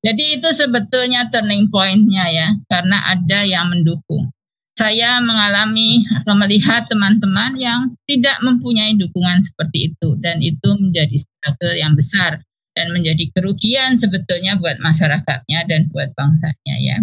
Jadi 0.00 0.40
itu 0.40 0.48
sebetulnya 0.48 1.28
turning 1.28 1.68
pointnya 1.68 2.24
ya, 2.32 2.48
karena 2.72 3.04
ada 3.04 3.44
yang 3.44 3.68
mendukung. 3.68 4.32
Saya 4.72 5.20
mengalami 5.20 6.08
atau 6.08 6.32
melihat 6.40 6.88
teman-teman 6.88 7.52
yang 7.60 7.92
tidak 8.08 8.40
mempunyai 8.40 8.96
dukungan 8.96 9.44
seperti 9.44 9.92
itu 9.92 10.16
dan 10.24 10.40
itu 10.40 10.72
menjadi 10.72 11.20
struggle 11.20 11.76
yang 11.76 11.92
besar 11.92 12.40
dan 12.72 12.86
menjadi 12.96 13.28
kerugian 13.28 14.00
sebetulnya 14.00 14.56
buat 14.56 14.80
masyarakatnya 14.80 15.68
dan 15.68 15.92
buat 15.92 16.16
bangsanya 16.16 16.76
ya. 16.80 16.96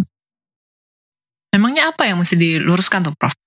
Memangnya 1.53 1.93
apa 1.93 2.09
yang 2.09 2.17
mesti 2.17 2.33
diluruskan 2.33 3.05
tuh 3.05 3.13
Prof? 3.13 3.37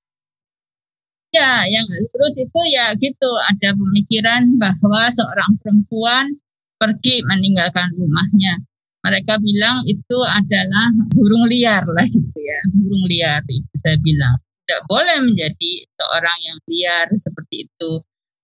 Ya, 1.34 1.66
yang 1.66 1.86
terus 1.90 2.38
itu 2.38 2.60
ya 2.70 2.90
gitu, 2.98 3.30
ada 3.50 3.74
pemikiran 3.74 4.46
bahwa 4.58 5.10
seorang 5.10 5.58
perempuan 5.58 6.38
pergi 6.78 7.22
meninggalkan 7.26 7.90
rumahnya. 7.98 8.62
Mereka 9.00 9.40
bilang 9.40 9.80
itu 9.88 10.18
adalah 10.24 10.92
burung 11.16 11.48
liar 11.48 11.88
lah 11.88 12.04
gitu 12.04 12.38
ya, 12.38 12.60
burung 12.72 13.04
liar 13.08 13.40
itu 13.48 13.74
saya 13.80 13.96
bilang. 14.00 14.36
Tidak 14.68 14.86
boleh 14.86 15.18
menjadi 15.26 15.72
seorang 15.98 16.38
yang 16.46 16.58
liar 16.68 17.06
seperti 17.16 17.66
itu. 17.66 17.90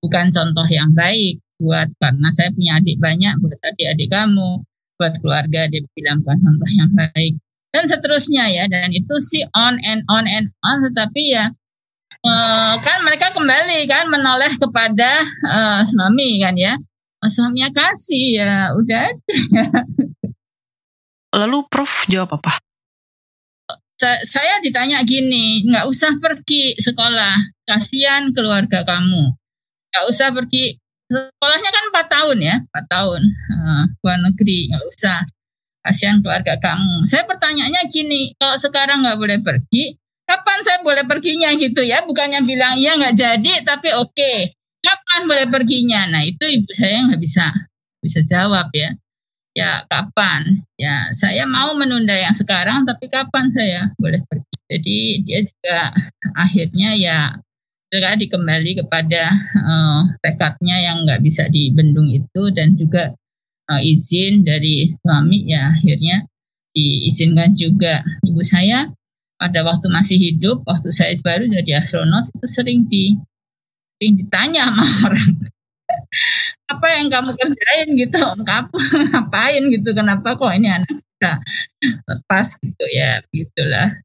Bukan 0.03 0.33
contoh 0.33 0.67
yang 0.67 0.91
baik 0.97 1.39
buat 1.57 1.89
karena 1.97 2.29
saya 2.33 2.53
punya 2.53 2.77
adik 2.81 3.01
banyak 3.01 3.33
buat 3.41 3.57
adik-adik 3.65 4.13
kamu, 4.13 4.61
buat 4.97 5.15
keluarga 5.21 5.69
dia 5.69 5.85
bilang 5.93 6.25
bukan 6.25 6.39
contoh 6.41 6.71
yang 6.73 6.91
baik 6.93 7.37
dan 7.77 7.85
seterusnya 7.85 8.49
ya 8.49 8.65
dan 8.73 8.89
itu 8.89 9.15
sih 9.21 9.45
on 9.53 9.77
and 9.85 10.01
on 10.09 10.25
and 10.25 10.49
on 10.65 10.81
tetapi 10.89 11.37
ya 11.37 11.53
uh, 12.25 12.75
kan 12.81 13.05
mereka 13.05 13.37
kembali 13.37 13.85
kan 13.85 14.09
menoleh 14.09 14.49
kepada 14.57 15.11
uh, 15.45 15.81
suami 15.85 16.41
kan 16.41 16.57
ya 16.57 16.81
suaminya 17.29 17.69
kasih 17.77 18.41
ya 18.41 18.73
udah 18.73 19.07
lalu 21.37 21.69
Prof 21.69 22.09
jawab 22.09 22.41
apa 22.41 22.57
saya 24.01 24.61
ditanya 24.61 25.01
gini 25.05 25.65
nggak 25.69 25.89
usah 25.89 26.21
pergi 26.21 26.77
sekolah 26.77 27.65
kasihan 27.65 28.29
keluarga 28.33 28.85
kamu 28.85 29.33
nggak 29.93 30.05
usah 30.09 30.33
pergi 30.33 30.77
sekolahnya 31.07 31.71
kan 31.71 31.85
empat 31.95 32.07
tahun 32.11 32.39
ya, 32.43 32.57
empat 32.67 32.85
tahun 32.91 33.23
uh, 33.31 33.85
luar 34.03 34.19
negeri 34.27 34.59
nggak 34.71 34.85
usah 34.91 35.17
kasihan 35.87 36.19
keluarga 36.19 36.59
kamu. 36.59 37.07
Saya 37.07 37.23
pertanyaannya 37.31 37.83
gini, 37.95 38.35
kalau 38.35 38.59
sekarang 38.59 39.07
nggak 39.07 39.19
boleh 39.19 39.39
pergi, 39.39 39.95
kapan 40.27 40.59
saya 40.67 40.83
boleh 40.83 41.07
perginya 41.07 41.55
gitu 41.55 41.87
ya? 41.87 42.03
Bukannya 42.03 42.43
bilang 42.43 42.75
iya 42.75 42.99
nggak 42.99 43.15
jadi, 43.15 43.53
tapi 43.63 43.95
oke, 43.95 44.11
okay. 44.11 44.51
kapan 44.83 45.31
boleh 45.31 45.47
perginya? 45.47 46.11
Nah 46.11 46.27
itu 46.27 46.43
ibu 46.43 46.71
saya 46.75 47.07
nggak 47.07 47.23
bisa 47.23 47.47
bisa 48.03 48.21
jawab 48.27 48.67
ya. 48.75 48.91
Ya 49.57 49.89
kapan? 49.89 50.61
Ya 50.77 51.09
saya 51.17 51.49
mau 51.49 51.73
menunda 51.73 52.13
yang 52.13 52.37
sekarang, 52.37 52.85
tapi 52.85 53.09
kapan 53.09 53.49
saya 53.57 53.89
boleh 53.97 54.21
pergi? 54.29 54.57
Jadi 54.69 54.99
dia 55.25 55.41
juga 55.49 55.79
akhirnya 56.37 56.93
ya 56.93 57.19
juga 57.89 58.19
dikembali 58.19 58.85
kepada 58.85 59.33
uh, 59.57 60.01
tekadnya 60.21 60.77
yang 60.83 61.07
nggak 61.07 61.23
bisa 61.23 61.49
dibendung 61.49 62.11
itu 62.11 62.53
dan 62.53 62.75
juga 62.77 63.15
uh, 63.71 63.81
izin 63.83 64.43
dari 64.43 64.91
suami 65.01 65.47
ya 65.47 65.71
akhirnya 65.71 66.27
diizinkan 66.77 67.57
juga 67.57 68.05
ibu 68.27 68.43
saya 68.43 68.91
pada 69.39 69.65
waktu 69.65 69.87
masih 69.89 70.19
hidup 70.19 70.67
waktu 70.67 70.93
saya 70.93 71.17
baru 71.23 71.49
jadi 71.49 71.81
astronot 71.81 72.29
itu 72.37 72.47
sering 72.49 72.85
di 72.89 73.17
sering 73.97 74.21
ditanya 74.21 74.69
sama 74.69 74.85
orang 75.09 75.33
apa 76.67 76.87
yang 76.99 77.07
kamu 77.07 77.31
kerjain 77.35 77.89
gitu? 77.95 78.23
Kamu 78.43 78.77
ngapain 79.15 79.63
gitu? 79.71 79.89
Kenapa 79.95 80.35
kok 80.35 80.53
ini 80.53 80.69
anak 80.69 80.91
kita 80.91 81.33
lepas 82.11 82.47
gitu 82.59 82.85
ya? 82.91 83.23
Gitulah. 83.31 84.03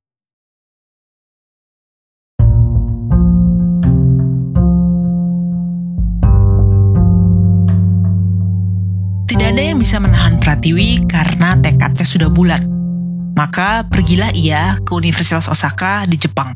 Tidak 9.31 9.47
ada 9.47 9.63
yang 9.63 9.79
bisa 9.81 9.97
menahan 9.97 10.37
Pratiwi 10.37 11.07
karena 11.09 11.57
tekadnya 11.57 12.05
sudah 12.05 12.29
bulat. 12.29 12.61
Maka 13.31 13.87
pergilah 13.89 14.29
ia 14.37 14.77
ke 14.85 14.91
Universitas 14.93 15.49
Osaka 15.49 16.05
di 16.05 16.19
Jepang. 16.19 16.53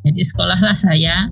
Jadi 0.00 0.22
sekolahlah 0.24 0.72
saya 0.72 1.28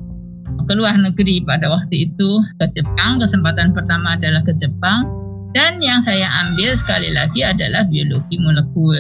ke 0.69 0.73
luar 0.77 1.01
negeri 1.01 1.41
pada 1.45 1.69
waktu 1.73 2.11
itu 2.13 2.31
ke 2.61 2.67
Jepang. 2.73 3.21
Kesempatan 3.21 3.73
pertama 3.73 4.17
adalah 4.17 4.45
ke 4.45 4.53
Jepang. 4.57 5.09
Dan 5.57 5.81
yang 5.81 6.05
saya 6.05 6.29
ambil 6.45 6.77
sekali 6.77 7.09
lagi 7.09 7.41
adalah 7.41 7.89
biologi 7.89 8.37
molekul. 8.37 8.99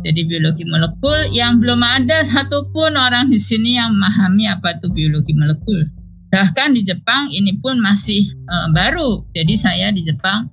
Jadi 0.00 0.20
biologi 0.24 0.64
molekul 0.64 1.28
yang 1.28 1.60
belum 1.60 1.84
ada 1.84 2.24
satupun 2.24 2.96
orang 2.96 3.28
di 3.28 3.36
sini 3.36 3.76
yang 3.76 3.92
memahami 3.92 4.48
apa 4.48 4.80
itu 4.80 4.88
biologi 4.88 5.36
molekul. 5.36 5.84
Bahkan 6.32 6.72
di 6.72 6.88
Jepang 6.88 7.28
ini 7.28 7.60
pun 7.60 7.76
masih 7.76 8.32
uh, 8.48 8.72
baru. 8.72 9.28
Jadi 9.36 9.54
saya 9.60 9.92
di 9.92 10.00
Jepang 10.08 10.48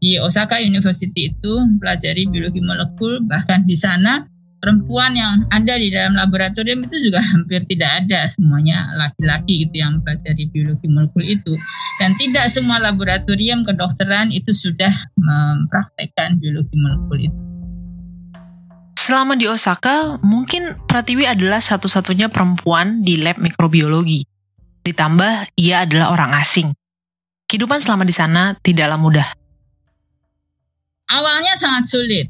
di 0.00 0.16
Osaka 0.16 0.60
University 0.60 1.32
itu 1.32 1.52
pelajari 1.80 2.28
biologi 2.28 2.60
molekul 2.60 3.24
bahkan 3.24 3.64
di 3.64 3.76
sana 3.76 4.24
perempuan 4.66 5.14
yang 5.14 5.46
ada 5.54 5.78
di 5.78 5.94
dalam 5.94 6.18
laboratorium 6.18 6.82
itu 6.90 7.06
juga 7.06 7.22
hampir 7.22 7.62
tidak 7.70 8.02
ada 8.02 8.26
semuanya 8.26 8.90
laki-laki 8.98 9.62
gitu 9.62 9.78
yang 9.78 10.02
pelajari 10.02 10.50
biologi 10.50 10.90
molekul 10.90 11.22
itu 11.22 11.54
dan 12.02 12.18
tidak 12.18 12.50
semua 12.50 12.82
laboratorium 12.82 13.62
kedokteran 13.62 14.34
itu 14.34 14.50
sudah 14.50 14.90
mempraktekkan 15.14 16.42
biologi 16.42 16.74
molekul 16.74 17.18
itu. 17.30 17.38
Selama 18.98 19.38
di 19.38 19.46
Osaka, 19.46 20.18
mungkin 20.26 20.66
Pratiwi 20.90 21.30
adalah 21.30 21.62
satu-satunya 21.62 22.26
perempuan 22.26 23.06
di 23.06 23.22
lab 23.22 23.38
mikrobiologi. 23.38 24.26
Ditambah, 24.82 25.54
ia 25.54 25.86
adalah 25.86 26.10
orang 26.10 26.34
asing. 26.42 26.74
Kehidupan 27.46 27.78
selama 27.78 28.02
di 28.02 28.10
sana 28.10 28.58
tidaklah 28.58 28.98
mudah 28.98 29.46
awalnya 31.10 31.54
sangat 31.54 31.84
sulit. 31.86 32.26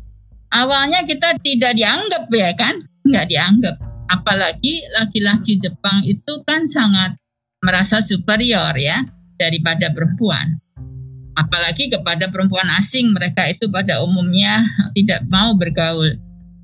Awalnya 0.50 1.02
kita 1.02 1.36
tidak 1.42 1.74
dianggap 1.74 2.30
ya 2.30 2.50
kan, 2.54 2.74
nggak 3.02 3.26
dianggap. 3.26 3.76
Apalagi 4.06 4.86
laki-laki 4.94 5.58
Jepang 5.58 6.06
itu 6.06 6.42
kan 6.46 6.64
sangat 6.70 7.18
merasa 7.58 7.98
superior 7.98 8.72
ya 8.78 9.02
daripada 9.34 9.90
perempuan. 9.90 10.62
Apalagi 11.36 11.92
kepada 11.92 12.32
perempuan 12.32 12.70
asing 12.78 13.12
mereka 13.12 13.44
itu 13.50 13.68
pada 13.68 14.00
umumnya 14.00 14.64
tidak 14.96 15.26
mau 15.28 15.52
bergaul. 15.58 16.16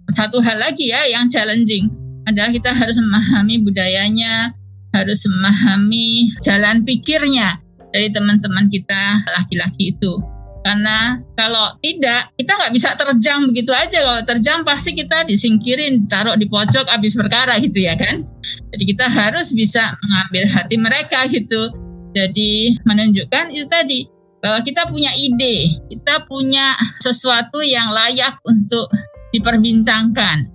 Satu 0.09 0.40
hal 0.40 0.62
lagi 0.62 0.88
ya 0.88 1.03
yang 1.12 1.29
challenging 1.29 1.90
adalah 2.25 2.55
kita 2.55 2.71
harus 2.73 2.97
memahami 2.97 3.61
budayanya, 3.61 4.55
harus 4.95 5.27
memahami 5.27 6.33
jalan 6.40 6.87
pikirnya 6.87 7.61
dari 7.92 8.09
teman-teman 8.09 8.71
kita 8.73 9.27
laki-laki 9.37 9.92
itu 9.92 10.32
karena 10.62 11.18
kalau 11.35 11.75
tidak, 11.83 12.31
kita 12.38 12.55
nggak 12.55 12.72
bisa 12.72 12.94
terjang 12.94 13.51
begitu 13.51 13.75
aja. 13.75 13.98
Kalau 13.98 14.22
terjang 14.22 14.62
pasti 14.62 14.94
kita 14.94 15.27
disingkirin, 15.27 16.07
taruh 16.07 16.38
di 16.38 16.46
pojok 16.46 16.87
habis 16.87 17.18
perkara 17.18 17.59
gitu 17.59 17.83
ya 17.83 17.98
kan. 17.98 18.22
Jadi 18.70 18.85
kita 18.94 19.11
harus 19.11 19.51
bisa 19.51 19.83
mengambil 19.98 20.44
hati 20.55 20.77
mereka 20.79 21.27
gitu. 21.27 21.75
Jadi 22.14 22.79
menunjukkan 22.87 23.51
itu 23.51 23.66
tadi 23.66 24.01
bahwa 24.38 24.62
kita 24.62 24.87
punya 24.87 25.11
ide, 25.18 25.83
kita 25.90 26.31
punya 26.31 26.79
sesuatu 27.03 27.59
yang 27.66 27.90
layak 27.90 28.38
untuk 28.46 28.87
diperbincangkan. 29.35 30.46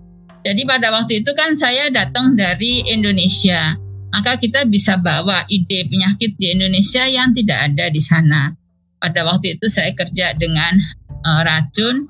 Jadi 0.48 0.62
pada 0.64 0.96
waktu 0.96 1.20
itu 1.20 1.36
kan 1.36 1.52
saya 1.60 1.92
datang 1.92 2.32
dari 2.40 2.88
Indonesia, 2.88 3.76
maka 4.16 4.40
kita 4.40 4.64
bisa 4.64 4.96
bawa 4.96 5.44
ide 5.52 5.84
penyakit 5.92 6.40
di 6.40 6.56
Indonesia 6.56 7.04
yang 7.04 7.36
tidak 7.36 7.60
ada 7.74 7.92
di 7.92 8.00
sana 8.00 8.56
pada 8.98 9.26
waktu 9.26 9.58
itu 9.58 9.66
saya 9.70 9.94
kerja 9.94 10.34
dengan 10.38 10.78
uh, 11.26 11.42
racun 11.46 12.06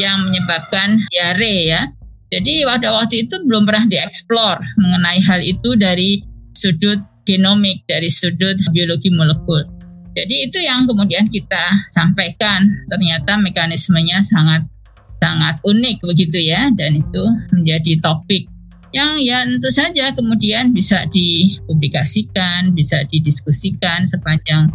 yang 0.00 0.24
menyebabkan 0.26 1.02
diare 1.10 1.56
ya. 1.68 1.82
Jadi 2.32 2.64
pada 2.64 2.96
waktu 2.96 3.28
itu 3.28 3.44
belum 3.44 3.68
pernah 3.68 3.84
dieksplor 3.84 4.56
mengenai 4.80 5.20
hal 5.20 5.40
itu 5.44 5.76
dari 5.76 6.24
sudut 6.56 6.98
genomik, 7.28 7.84
dari 7.84 8.08
sudut 8.08 8.56
biologi 8.72 9.12
molekul. 9.12 9.68
Jadi 10.12 10.48
itu 10.48 10.58
yang 10.60 10.88
kemudian 10.88 11.28
kita 11.28 11.88
sampaikan. 11.92 12.64
Ternyata 12.88 13.36
mekanismenya 13.36 14.24
sangat 14.24 14.64
sangat 15.20 15.60
unik 15.62 16.02
begitu 16.02 16.40
ya 16.40 16.66
dan 16.74 16.98
itu 16.98 17.24
menjadi 17.54 18.00
topik 18.02 18.50
yang 18.92 19.16
ya 19.24 19.40
tentu 19.48 19.72
saja 19.72 20.12
kemudian 20.12 20.76
bisa 20.76 21.08
dipublikasikan, 21.08 22.76
bisa 22.76 23.00
didiskusikan 23.08 24.04
sepanjang 24.04 24.68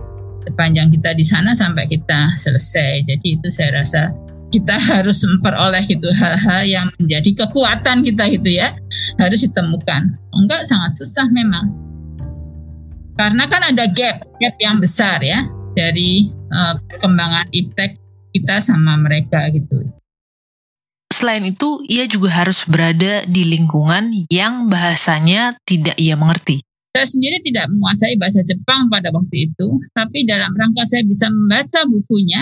sepanjang 0.58 0.90
kita 0.90 1.14
di 1.14 1.22
sana 1.22 1.54
sampai 1.54 1.86
kita 1.86 2.34
selesai. 2.34 3.06
Jadi 3.06 3.38
itu 3.38 3.48
saya 3.54 3.86
rasa 3.86 4.10
kita 4.50 4.74
harus 4.98 5.22
memperoleh 5.22 5.86
itu 5.86 6.10
hal-hal 6.10 6.66
yang 6.66 6.90
menjadi 6.98 7.46
kekuatan 7.46 8.02
kita 8.02 8.26
itu 8.26 8.58
ya 8.58 8.74
harus 9.22 9.46
ditemukan. 9.46 10.18
Enggak 10.34 10.66
sangat 10.66 10.98
susah 10.98 11.30
memang. 11.30 11.70
Karena 13.14 13.46
kan 13.46 13.70
ada 13.70 13.86
gap, 13.86 14.26
gap 14.42 14.56
yang 14.58 14.82
besar 14.82 15.22
ya 15.22 15.46
dari 15.78 16.34
uh, 16.50 16.74
perkembangan 16.90 17.54
iptek 17.54 18.02
kita 18.34 18.58
sama 18.58 18.98
mereka 18.98 19.46
gitu. 19.54 19.86
Selain 21.14 21.42
itu, 21.42 21.82
ia 21.90 22.06
juga 22.06 22.30
harus 22.30 22.62
berada 22.70 23.26
di 23.26 23.42
lingkungan 23.42 24.30
yang 24.30 24.70
bahasanya 24.70 25.58
tidak 25.66 25.98
ia 25.98 26.14
mengerti. 26.14 26.67
Saya 26.98 27.14
sendiri 27.14 27.38
tidak 27.46 27.70
menguasai 27.70 28.18
bahasa 28.18 28.42
Jepang 28.42 28.90
pada 28.90 29.14
waktu 29.14 29.54
itu, 29.54 29.70
tapi 29.94 30.26
dalam 30.26 30.50
rangka 30.58 30.82
saya 30.82 31.06
bisa 31.06 31.30
membaca 31.30 31.86
bukunya, 31.86 32.42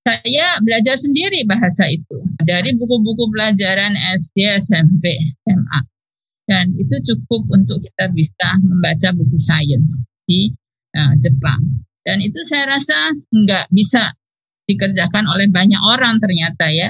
saya 0.00 0.56
belajar 0.64 0.96
sendiri 0.96 1.44
bahasa 1.44 1.84
itu 1.92 2.24
dari 2.40 2.72
buku-buku 2.80 3.28
pelajaran 3.28 3.92
SD, 4.16 4.56
SMP, 4.56 5.20
SMA. 5.44 5.80
Dan 6.48 6.72
itu 6.80 6.96
cukup 7.12 7.44
untuk 7.52 7.84
kita 7.84 8.08
bisa 8.08 8.56
membaca 8.64 9.12
buku 9.12 9.36
sains 9.36 10.00
di 10.24 10.48
uh, 10.96 11.12
Jepang. 11.20 11.60
Dan 12.00 12.24
itu 12.24 12.40
saya 12.48 12.72
rasa 12.72 13.12
nggak 13.12 13.68
bisa 13.68 14.16
dikerjakan 14.64 15.28
oleh 15.28 15.52
banyak 15.52 15.80
orang 15.84 16.16
ternyata 16.24 16.72
ya. 16.72 16.88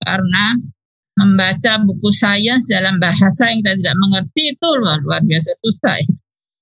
Karena 0.00 0.56
membaca 1.20 1.84
buku 1.84 2.08
sains 2.16 2.64
dalam 2.64 2.96
bahasa 2.96 3.52
yang 3.52 3.60
kita 3.60 3.76
tidak 3.76 3.96
mengerti 4.00 4.56
itu 4.56 4.68
luar, 4.80 5.04
luar 5.04 5.20
biasa 5.20 5.52
susah 5.60 6.00
ya. 6.00 6.08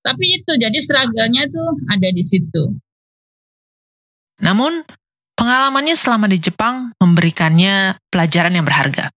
Tapi 0.04 0.24
itu 0.36 0.52
jadi 0.60 0.78
struggle-nya 0.84 1.48
itu 1.48 1.64
ada 1.88 2.08
di 2.12 2.20
situ. 2.20 2.76
Namun 4.44 4.84
pengalamannya 5.32 5.96
selama 5.96 6.28
di 6.28 6.36
Jepang 6.44 6.92
memberikannya 7.00 7.96
pelajaran 8.12 8.52
yang 8.52 8.68
berharga. 8.68 9.08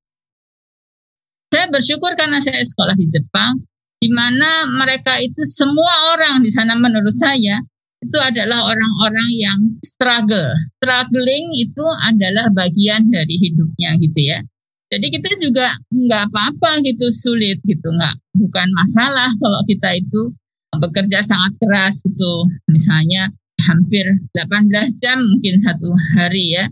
Saya 1.51 1.67
bersyukur 1.67 2.15
karena 2.15 2.39
saya 2.39 2.63
sekolah 2.63 2.95
di 2.95 3.07
Jepang, 3.11 3.59
di 3.99 4.07
mana 4.07 4.71
mereka 4.71 5.19
itu 5.19 5.43
semua 5.43 6.15
orang 6.15 6.39
di 6.39 6.51
sana 6.51 6.79
menurut 6.79 7.15
saya 7.15 7.59
itu 7.97 8.17
adalah 8.21 8.71
orang-orang 8.71 9.29
yang 9.35 9.59
struggle. 9.83 10.53
Struggling 10.79 11.51
itu 11.57 11.83
adalah 12.07 12.47
bagian 12.53 13.09
dari 13.09 13.35
hidupnya 13.41 13.97
gitu 13.99 14.19
ya. 14.21 14.39
Jadi 14.87 15.07
kita 15.11 15.35
juga 15.43 15.67
nggak 15.91 16.31
apa-apa 16.31 16.79
gitu 16.79 17.11
sulit 17.11 17.59
gitu 17.67 17.91
nggak 17.91 18.15
bukan 18.39 18.67
masalah 18.71 19.27
kalau 19.35 19.59
kita 19.67 19.99
itu 19.99 20.31
bekerja 20.79 21.19
sangat 21.25 21.57
keras 21.59 22.01
gitu. 22.05 22.33
Misalnya 22.69 23.29
hampir 23.65 24.05
18 24.33 25.03
jam 25.03 25.19
mungkin 25.21 25.57
satu 25.59 25.91
hari 26.15 26.55
ya. 26.55 26.65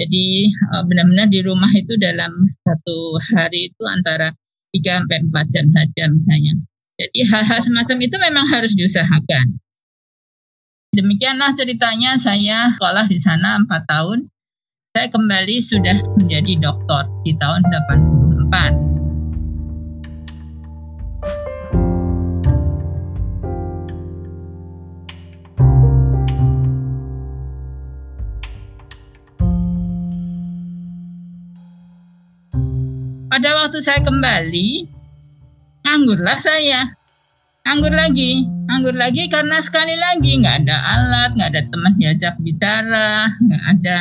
Jadi 0.00 0.48
uh, 0.72 0.82
benar-benar 0.88 1.28
di 1.28 1.44
rumah 1.44 1.68
itu 1.76 1.92
dalam 2.00 2.32
satu 2.64 3.20
hari 3.36 3.68
itu 3.68 3.82
antara 3.84 4.32
3 4.72 4.80
sampai 5.04 5.18
4 5.28 5.54
jam 5.54 5.66
saja 5.68 6.04
misalnya. 6.08 6.54
Jadi 7.00 7.18
hal-hal 7.28 7.60
semacam 7.60 7.96
itu 8.00 8.16
memang 8.16 8.46
harus 8.48 8.72
diusahakan. 8.76 9.60
Demikianlah 10.90 11.54
ceritanya 11.54 12.18
saya 12.18 12.72
sekolah 12.74 13.06
di 13.06 13.18
sana 13.20 13.60
4 13.60 13.68
tahun. 13.86 14.18
Saya 14.90 15.06
kembali 15.06 15.56
sudah 15.62 15.96
menjadi 16.18 16.58
doktor 16.58 17.06
di 17.22 17.30
tahun 17.38 17.62
84. 18.50 18.89
Pada 33.30 33.54
waktu 33.62 33.78
saya 33.78 34.02
kembali, 34.02 34.90
anggurlah 35.86 36.36
saya. 36.42 36.98
Anggur 37.62 37.92
lagi, 37.94 38.42
anggur 38.66 38.96
lagi 38.98 39.30
karena 39.30 39.62
sekali 39.62 39.94
lagi 39.94 40.42
nggak 40.42 40.66
ada 40.66 40.76
alat, 40.80 41.30
nggak 41.38 41.50
ada 41.54 41.62
teman 41.70 41.92
diajak 42.00 42.34
bicara, 42.42 43.30
nggak 43.38 43.64
ada 43.78 43.98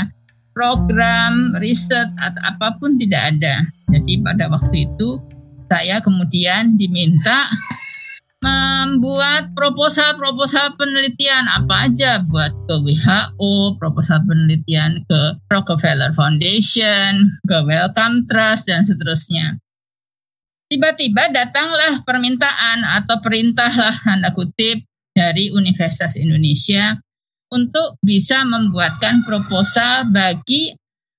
program 0.57 1.53
riset 1.61 2.09
atau 2.17 2.41
apa 2.49 2.79
pun 2.81 2.97
tidak 2.97 3.37
ada. 3.37 3.61
Jadi 3.93 4.25
pada 4.25 4.49
waktu 4.49 4.89
itu 4.89 5.21
saya 5.69 6.01
kemudian 6.01 6.73
diminta 6.79 7.45
membuat 8.39 9.51
proposal-proposal 9.51 10.79
penelitian 10.79 11.43
apa 11.51 11.91
aja 11.91 12.23
buat 12.23 12.55
ke 12.67 12.75
WHO, 12.79 13.75
proposal 13.75 14.23
penelitian 14.23 15.03
ke 15.03 15.35
Rockefeller 15.51 16.15
Foundation, 16.15 17.35
ke 17.43 17.57
Wellcome 17.67 18.23
Trust 18.31 18.71
dan 18.71 18.87
seterusnya. 18.87 19.59
Tiba-tiba 20.71 21.33
datanglah 21.35 22.05
permintaan 22.07 23.03
atau 23.03 23.19
perintah 23.19 23.73
lah 23.73 23.95
tanda 24.05 24.31
kutip 24.31 24.87
dari 25.11 25.51
Universitas 25.51 26.15
Indonesia 26.15 26.95
untuk 27.49 27.97
bisa 27.99 28.45
membuatkan 28.45 29.25
proposal 29.25 30.13
bagi 30.13 30.71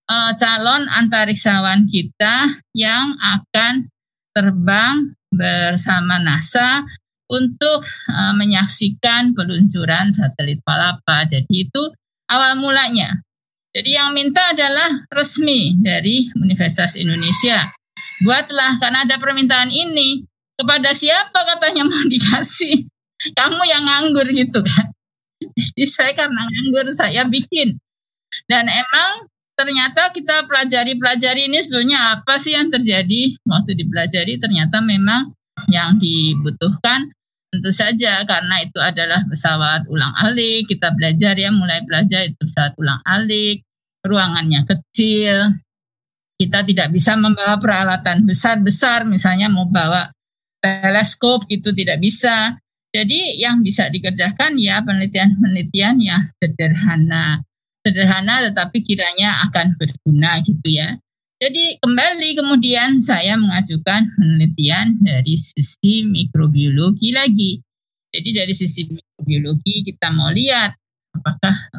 uh, 0.09 0.33
calon 0.39 0.87
antariksawan 0.89 1.91
kita 1.91 2.63
yang 2.73 3.19
akan 3.19 3.91
terbang 4.31 5.19
bersama 5.35 6.23
NASA 6.23 6.87
untuk 7.31 7.87
uh, 8.11 8.35
menyaksikan 8.35 9.33
peluncuran 9.39 10.11
satelit 10.11 10.59
Palapa. 10.67 11.25
Jadi 11.31 11.71
itu 11.71 11.83
awal 12.27 12.59
mulanya. 12.59 13.23
Jadi 13.71 13.95
yang 13.95 14.11
minta 14.11 14.43
adalah 14.51 15.07
resmi 15.15 15.79
dari 15.79 16.27
Universitas 16.35 16.99
Indonesia. 16.99 17.71
Buatlah 18.27 18.83
karena 18.83 19.07
ada 19.07 19.17
permintaan 19.23 19.71
ini 19.71 20.27
kepada 20.59 20.91
siapa 20.91 21.39
katanya 21.55 21.87
mau 21.87 22.03
dikasih. 22.11 22.91
Kamu 23.39 23.63
yang 23.63 23.85
nganggur 23.87 24.27
gitu 24.35 24.61
kan. 24.67 24.91
Jadi 25.39 25.85
saya 25.87 26.13
karena 26.19 26.51
nganggur 26.51 26.91
saya 26.93 27.23
bikin. 27.31 27.79
Dan 28.51 28.67
emang 28.67 29.31
ternyata 29.55 30.11
kita 30.11 30.51
pelajari-pelajari 30.51 31.47
ini 31.53 31.63
sebetulnya 31.63 32.19
apa 32.19 32.41
sih 32.41 32.57
yang 32.57 32.73
terjadi 32.73 33.37
waktu 33.45 33.77
dipelajari 33.77 34.41
ternyata 34.41 34.81
memang 34.81 35.37
yang 35.69 36.01
dibutuhkan 36.01 37.13
Tentu 37.51 37.71
saja 37.75 38.23
karena 38.23 38.63
itu 38.63 38.79
adalah 38.79 39.27
pesawat 39.27 39.91
ulang 39.91 40.15
alik, 40.23 40.71
kita 40.71 40.95
belajar 40.95 41.35
ya 41.35 41.51
mulai 41.51 41.83
belajar 41.83 42.31
itu 42.31 42.39
pesawat 42.39 42.79
ulang 42.79 43.03
alik, 43.03 43.67
ruangannya 44.07 44.63
kecil, 44.71 45.59
kita 46.41 46.63
tidak 46.63 46.89
bisa 46.95 47.19
membawa 47.19 47.59
peralatan 47.59 48.23
besar-besar, 48.23 49.03
misalnya 49.05 49.51
mau 49.51 49.67
bawa 49.67 50.09
teleskop 50.63 51.45
itu 51.53 51.75
tidak 51.77 51.99
bisa. 51.99 52.57
Jadi 52.91 53.39
yang 53.43 53.67
bisa 53.67 53.87
dikerjakan 53.93 54.55
ya 54.59 54.83
penelitian-penelitian 54.87 56.01
yang 56.01 56.23
sederhana, 56.39 57.43
sederhana 57.83 58.47
tetapi 58.51 58.83
kiranya 58.83 59.51
akan 59.51 59.75
berguna 59.75 60.39
gitu 60.43 60.81
ya. 60.81 60.99
Jadi 61.41 61.81
kembali 61.81 62.37
kemudian 62.37 63.01
saya 63.01 63.33
mengajukan 63.41 64.13
penelitian 64.13 65.01
dari 65.01 65.41
sisi 65.41 66.05
mikrobiologi 66.05 67.17
lagi. 67.17 67.57
Jadi 68.13 68.29
dari 68.37 68.53
sisi 68.53 68.85
mikrobiologi 68.85 69.81
kita 69.89 70.13
mau 70.13 70.29
lihat 70.29 70.77
apakah 71.17 71.73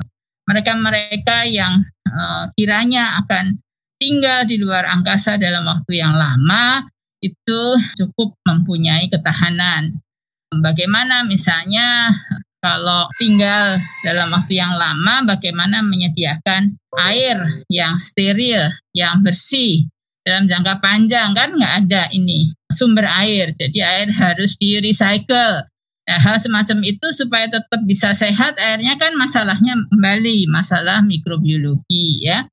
mereka-mereka 0.49 1.45
yang 1.45 1.77
uh, 2.09 2.49
kiranya 2.57 3.21
akan 3.21 3.61
tinggal 4.01 4.49
di 4.49 4.57
luar 4.57 4.89
angkasa 4.89 5.37
dalam 5.37 5.61
waktu 5.69 6.01
yang 6.01 6.17
lama 6.17 6.89
itu 7.21 7.77
cukup 8.01 8.33
mempunyai 8.41 9.13
ketahanan. 9.13 9.93
Bagaimana 10.49 11.21
misalnya 11.29 12.09
kalau 12.61 13.09
tinggal 13.17 13.81
dalam 14.05 14.29
waktu 14.29 14.61
yang 14.61 14.77
lama 14.77 15.25
bagaimana 15.25 15.81
menyediakan 15.81 16.77
air 17.09 17.65
yang 17.67 17.97
steril, 17.97 18.69
yang 18.93 19.25
bersih 19.25 19.89
dalam 20.21 20.45
jangka 20.45 20.77
panjang 20.77 21.33
kan 21.33 21.57
nggak 21.57 21.73
ada 21.85 22.05
ini 22.13 22.53
sumber 22.69 23.09
air, 23.09 23.49
jadi 23.57 23.79
air 23.81 24.09
harus 24.13 24.55
di 24.61 24.77
recycle. 24.77 25.65
Nah, 26.05 26.19
hal 26.21 26.37
semacam 26.41 26.85
itu 26.85 27.07
supaya 27.13 27.49
tetap 27.49 27.81
bisa 27.85 28.13
sehat 28.13 28.57
airnya 28.57 28.97
kan 28.97 29.13
masalahnya 29.17 29.77
kembali 29.89 30.49
masalah 30.49 31.01
mikrobiologi 31.01 32.21
ya. 32.25 32.45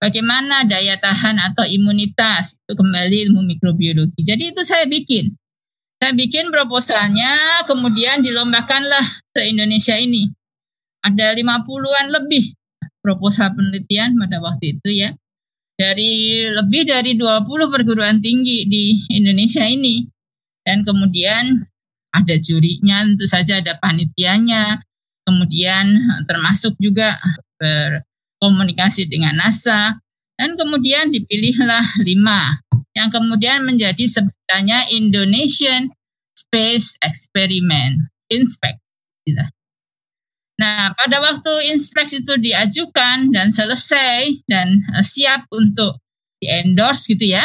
Bagaimana 0.00 0.64
daya 0.64 0.96
tahan 0.96 1.36
atau 1.36 1.68
imunitas 1.68 2.56
itu 2.56 2.72
kembali 2.72 3.28
ilmu 3.28 3.44
mikrobiologi. 3.44 4.24
Jadi 4.24 4.56
itu 4.56 4.64
saya 4.64 4.88
bikin. 4.88 5.36
Saya 6.00 6.16
bikin 6.16 6.48
proposalnya, 6.48 7.28
kemudian 7.68 8.24
dilombakanlah 8.24 9.04
se 9.36 9.52
Indonesia 9.52 9.92
ini. 10.00 10.32
Ada 11.04 11.36
50-an 11.36 12.08
lebih 12.08 12.56
proposal 13.04 13.52
penelitian 13.52 14.16
pada 14.16 14.40
waktu 14.40 14.80
itu 14.80 14.88
ya. 14.96 15.12
Dari 15.76 16.44
lebih 16.48 16.88
dari 16.88 17.20
20 17.20 17.44
perguruan 17.68 18.16
tinggi 18.16 18.64
di 18.64 18.96
Indonesia 19.12 19.60
ini. 19.68 20.00
Dan 20.64 20.88
kemudian 20.88 21.68
ada 22.16 22.34
jurinya, 22.40 23.04
tentu 23.04 23.28
saja 23.28 23.60
ada 23.60 23.76
panitianya. 23.76 24.80
Kemudian 25.28 25.84
termasuk 26.24 26.80
juga 26.80 27.20
berkomunikasi 27.60 29.04
dengan 29.04 29.36
NASA. 29.36 30.00
Dan 30.32 30.56
kemudian 30.56 31.12
dipilihlah 31.12 31.84
lima 32.08 32.56
yang 32.96 33.08
kemudian 33.08 33.62
menjadi 33.64 34.04
sebutannya 34.06 34.94
Indonesian 34.96 35.92
Space 36.34 36.98
Experiment, 37.00 38.10
INSPEC. 38.32 38.80
Nah, 40.60 40.92
pada 40.92 41.24
waktu 41.24 41.72
INSPEC 41.72 42.20
itu 42.20 42.34
diajukan 42.36 43.32
dan 43.32 43.48
selesai 43.48 44.44
dan 44.44 44.84
eh, 44.92 45.04
siap 45.04 45.48
untuk 45.48 46.04
di-endorse 46.36 47.16
gitu 47.16 47.32
ya, 47.32 47.44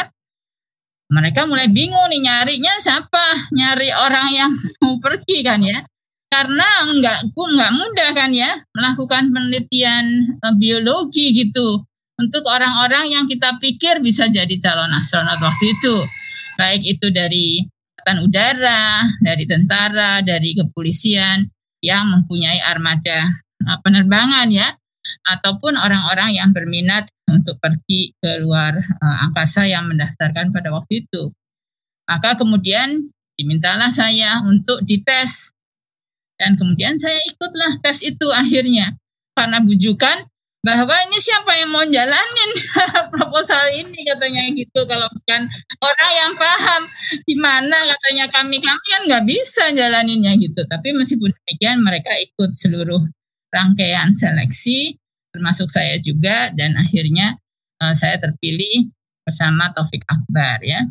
mereka 1.08 1.48
mulai 1.48 1.72
bingung 1.72 2.12
nih 2.12 2.20
nyarinya 2.20 2.74
siapa, 2.84 3.48
nyari 3.56 3.88
orang 3.96 4.28
yang 4.36 4.52
mau 4.84 5.00
pergi 5.00 5.40
kan 5.48 5.64
ya. 5.64 5.80
Karena 6.28 6.68
enggak 6.92 7.32
enggak 7.32 7.72
mudah 7.72 8.10
kan 8.12 8.34
ya 8.36 8.52
melakukan 8.76 9.32
penelitian 9.32 10.36
eh, 10.36 10.56
biologi 10.60 11.32
gitu 11.32 11.88
untuk 12.16 12.44
orang-orang 12.48 13.12
yang 13.12 13.26
kita 13.28 13.60
pikir 13.60 14.00
bisa 14.00 14.28
jadi 14.32 14.56
calon 14.60 14.92
astronot 14.96 15.40
waktu 15.40 15.76
itu. 15.76 15.96
Baik 16.56 16.84
itu 16.88 17.12
dari 17.12 17.60
Angkatan 18.00 18.18
Udara, 18.24 18.86
dari 19.20 19.44
tentara, 19.50 20.24
dari 20.24 20.56
kepolisian 20.56 21.44
yang 21.84 22.08
mempunyai 22.08 22.62
armada 22.64 23.34
uh, 23.66 23.78
penerbangan 23.84 24.48
ya, 24.54 24.72
ataupun 25.26 25.76
orang-orang 25.76 26.38
yang 26.38 26.54
berminat 26.54 27.10
untuk 27.28 27.58
pergi 27.58 28.14
ke 28.22 28.46
luar 28.46 28.78
uh, 28.78 29.18
angkasa 29.26 29.66
yang 29.66 29.90
mendaftarkan 29.90 30.54
pada 30.54 30.70
waktu 30.70 31.04
itu. 31.04 31.34
Maka 32.06 32.38
kemudian 32.38 33.10
dimintalah 33.36 33.90
saya 33.90 34.40
untuk 34.46 34.86
dites. 34.86 35.52
Dan 36.36 36.60
kemudian 36.60 37.00
saya 37.00 37.18
ikutlah 37.32 37.80
tes 37.80 38.04
itu 38.04 38.28
akhirnya. 38.30 38.94
Karena 39.34 39.64
bujukan 39.64 40.30
bahwa 40.66 40.98
ini 41.06 41.18
siapa 41.22 41.54
yang 41.62 41.70
mau 41.70 41.86
jalanin 41.86 42.52
proposal 43.14 43.70
ini 43.70 44.02
katanya 44.02 44.50
gitu. 44.50 44.82
Kalau 44.90 45.06
bukan 45.14 45.46
orang 45.78 46.14
yang 46.18 46.34
paham 46.34 46.82
gimana 47.30 47.78
katanya 47.94 48.26
kami 48.34 48.58
kami 48.58 48.86
kan 48.90 49.02
nggak 49.06 49.26
bisa 49.30 49.70
jalaninnya 49.78 50.34
gitu. 50.42 50.66
Tapi 50.66 50.98
meskipun 50.98 51.30
demikian 51.30 51.86
mereka 51.86 52.18
ikut 52.18 52.58
seluruh 52.58 53.06
rangkaian 53.54 54.10
seleksi 54.18 54.98
termasuk 55.30 55.70
saya 55.70 56.02
juga 56.02 56.50
dan 56.58 56.74
akhirnya 56.82 57.38
uh, 57.86 57.94
saya 57.94 58.18
terpilih 58.18 58.90
bersama 59.22 59.70
Taufik 59.70 60.02
Akbar 60.10 60.66
ya. 60.66 60.82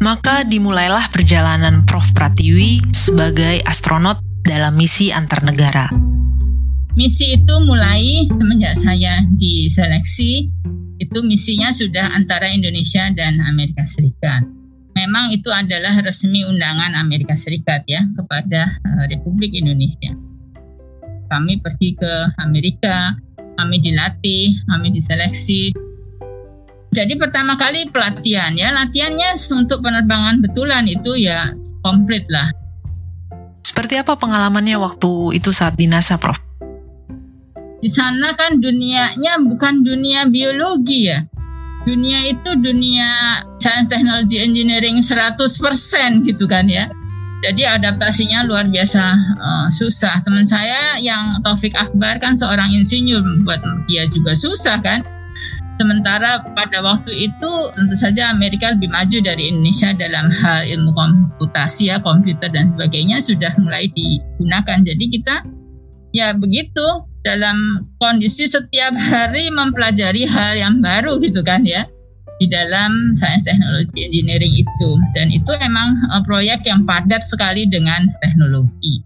Maka 0.00 0.46
dimulailah 0.48 1.12
perjalanan 1.12 1.84
Prof. 1.84 2.16
Pratiwi 2.16 2.80
sebagai 2.96 3.60
astronot 3.68 4.27
dalam 4.48 4.72
misi 4.80 5.12
antar 5.12 5.44
negara. 5.44 5.92
Misi 6.96 7.36
itu 7.36 7.54
mulai 7.68 8.24
semenjak 8.32 8.80
saya 8.80 9.20
diseleksi, 9.36 10.48
itu 10.96 11.18
misinya 11.20 11.68
sudah 11.68 12.16
antara 12.16 12.48
Indonesia 12.48 13.12
dan 13.12 13.44
Amerika 13.44 13.84
Serikat. 13.84 14.48
Memang 14.96 15.30
itu 15.30 15.46
adalah 15.52 15.94
resmi 16.02 16.42
undangan 16.42 16.96
Amerika 16.96 17.36
Serikat 17.38 17.86
ya 17.86 18.02
kepada 18.16 18.80
eh, 18.82 19.04
Republik 19.14 19.54
Indonesia. 19.54 20.10
Kami 21.28 21.60
pergi 21.60 21.94
ke 21.94 22.12
Amerika, 22.40 23.14
kami 23.60 23.78
dilatih, 23.78 24.58
kami 24.66 24.90
diseleksi. 24.96 25.70
Jadi 26.88 27.14
pertama 27.20 27.54
kali 27.54 27.92
pelatihan 27.92 28.56
ya, 28.56 28.72
latihannya 28.72 29.36
untuk 29.54 29.84
penerbangan 29.84 30.40
betulan 30.40 30.88
itu 30.88 31.14
ya 31.20 31.52
komplit 31.84 32.26
lah. 32.32 32.48
Seperti 33.78 33.94
apa 33.94 34.18
pengalamannya 34.18 34.74
waktu 34.74 35.38
itu 35.38 35.54
saat 35.54 35.78
di 35.78 35.86
NASA, 35.86 36.18
Prof? 36.18 36.34
Di 37.78 37.86
sana 37.86 38.34
kan 38.34 38.58
dunianya 38.58 39.38
bukan 39.38 39.86
dunia 39.86 40.26
biologi 40.26 41.06
ya. 41.06 41.22
Dunia 41.86 42.26
itu 42.26 42.58
dunia 42.58 43.06
science 43.62 43.86
technology 43.86 44.42
engineering 44.42 44.98
100% 44.98 45.38
gitu 46.26 46.50
kan 46.50 46.66
ya. 46.66 46.90
Jadi 47.46 47.70
adaptasinya 47.70 48.50
luar 48.50 48.66
biasa 48.66 49.14
uh, 49.38 49.66
susah. 49.70 50.26
Teman 50.26 50.42
saya 50.42 50.98
yang 50.98 51.38
Taufik 51.46 51.78
Akbar 51.78 52.18
kan 52.18 52.34
seorang 52.34 52.74
insinyur, 52.74 53.22
buat 53.46 53.62
dia 53.86 54.10
juga 54.10 54.34
susah 54.34 54.82
kan. 54.82 55.06
Sementara 55.78 56.42
pada 56.58 56.82
waktu 56.82 57.30
itu 57.30 57.50
tentu 57.70 57.94
saja 57.94 58.34
Amerika 58.34 58.74
lebih 58.74 58.90
maju 58.90 59.18
dari 59.22 59.54
Indonesia 59.54 59.94
dalam 59.94 60.26
hal 60.26 60.66
ilmu 60.66 60.90
komputasi 60.90 61.94
ya, 61.94 62.02
komputer 62.02 62.50
dan 62.50 62.66
sebagainya 62.66 63.22
sudah 63.22 63.54
mulai 63.62 63.86
digunakan. 63.94 64.78
Jadi 64.82 65.04
kita 65.06 65.46
ya 66.10 66.34
begitu 66.34 67.06
dalam 67.22 67.86
kondisi 68.02 68.50
setiap 68.50 68.94
hari 68.96 69.54
mempelajari 69.54 70.26
hal 70.26 70.58
yang 70.58 70.74
baru 70.82 71.22
gitu 71.22 71.46
kan 71.46 71.62
ya 71.62 71.86
di 72.38 72.46
dalam 72.46 73.12
sains 73.18 73.42
teknologi 73.42 74.06
engineering 74.06 74.54
itu 74.54 74.90
dan 75.14 75.26
itu 75.28 75.50
emang 75.58 75.98
uh, 76.14 76.22
proyek 76.22 76.62
yang 76.66 76.86
padat 76.86 77.26
sekali 77.26 77.66
dengan 77.66 78.06
teknologi. 78.22 79.02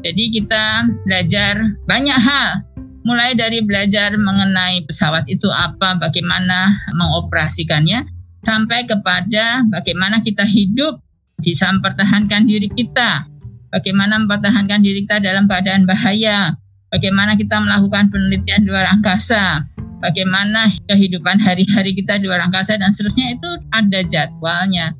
Jadi 0.00 0.24
kita 0.32 0.88
belajar 1.04 1.60
banyak 1.84 2.16
hal 2.16 2.64
mulai 3.02 3.32
dari 3.32 3.64
belajar 3.64 4.16
mengenai 4.16 4.84
pesawat 4.84 5.24
itu 5.26 5.48
apa, 5.48 5.96
bagaimana 5.96 6.84
mengoperasikannya 6.92 8.04
sampai 8.44 8.88
kepada 8.88 9.64
bagaimana 9.68 10.24
kita 10.24 10.44
hidup 10.44 11.00
bisa 11.40 11.72
mempertahankan 11.72 12.44
diri 12.44 12.68
kita, 12.68 13.24
bagaimana 13.72 14.20
mempertahankan 14.20 14.80
diri 14.84 15.08
kita 15.08 15.24
dalam 15.24 15.48
keadaan 15.48 15.88
bahaya, 15.88 16.52
bagaimana 16.92 17.36
kita 17.36 17.56
melakukan 17.56 18.12
penelitian 18.12 18.64
di 18.64 18.68
luar 18.68 18.92
angkasa, 18.92 19.64
bagaimana 20.04 20.68
kehidupan 20.84 21.40
hari-hari 21.40 21.96
kita 21.96 22.20
di 22.20 22.28
luar 22.28 22.44
angkasa 22.44 22.76
dan 22.76 22.92
seterusnya 22.92 23.36
itu 23.36 23.50
ada 23.72 24.00
jadwalnya. 24.04 24.92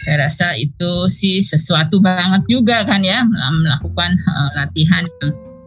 Saya 0.00 0.30
rasa 0.30 0.56
itu 0.56 1.12
sih 1.12 1.44
sesuatu 1.44 2.00
banget 2.00 2.48
juga 2.48 2.88
kan 2.88 3.04
ya 3.04 3.20
melakukan 3.26 4.10
uh, 4.24 4.50
latihan 4.56 5.04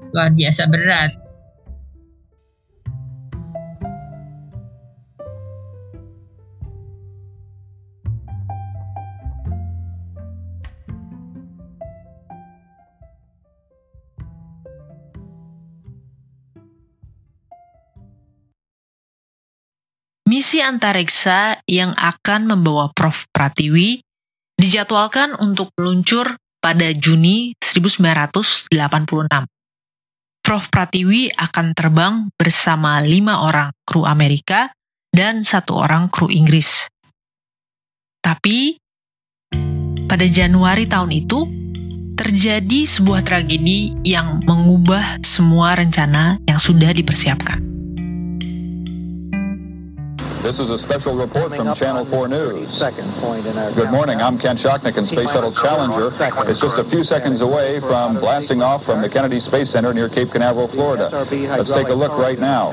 luar 0.09 0.33
biasa 0.33 0.65
berat. 0.73 1.22
Misi 20.33 20.65
antariksa 20.65 21.61
yang 21.69 21.93
akan 21.93 22.49
membawa 22.49 22.89
Prof. 22.89 23.29
Pratiwi 23.29 24.01
dijadwalkan 24.57 25.37
untuk 25.37 25.69
meluncur 25.77 26.41
pada 26.57 26.89
Juni 26.89 27.53
1986. 27.61 28.73
Prof. 30.41 30.65
Pratiwi 30.73 31.29
akan 31.37 31.77
terbang 31.77 32.33
bersama 32.33 32.97
lima 33.05 33.45
orang 33.45 33.77
kru 33.85 34.09
Amerika 34.09 34.73
dan 35.13 35.45
satu 35.45 35.77
orang 35.77 36.09
kru 36.09 36.33
Inggris. 36.33 36.89
Tapi, 38.25 38.81
pada 40.09 40.25
Januari 40.25 40.89
tahun 40.89 41.13
itu, 41.13 41.45
terjadi 42.17 42.89
sebuah 42.89 43.21
tragedi 43.21 44.01
yang 44.01 44.41
mengubah 44.49 45.21
semua 45.21 45.77
rencana 45.77 46.41
yang 46.49 46.57
sudah 46.57 46.89
dipersiapkan. 46.89 47.72
This 50.43 50.59
is 50.59 50.69
a 50.71 50.77
special 50.77 51.15
report 51.15 51.55
from 51.55 51.73
Channel 51.73 52.03
4 52.03 52.27
News. 52.27 52.83
Good 53.75 53.91
morning, 53.91 54.19
I'm 54.19 54.37
Ken 54.37 54.57
Shocknick 54.59 54.97
and 54.97 55.07
Space 55.07 55.31
Shuttle 55.31 55.53
Challenger 55.53 56.11
is 56.51 56.59
just 56.59 56.77
a 56.77 56.83
few 56.83 57.01
seconds 57.01 57.39
away 57.39 57.79
from 57.79 58.17
blasting 58.17 58.61
off 58.61 58.83
from 58.83 59.01
the 59.01 59.07
Kennedy 59.07 59.39
Space 59.39 59.69
Center 59.69 59.93
near 59.93 60.09
Cape 60.09 60.31
Canaveral, 60.31 60.67
Florida. 60.67 61.07
Let's 61.55 61.71
take 61.71 61.87
a 61.87 61.93
look 61.93 62.17
right 62.17 62.37
now. 62.39 62.71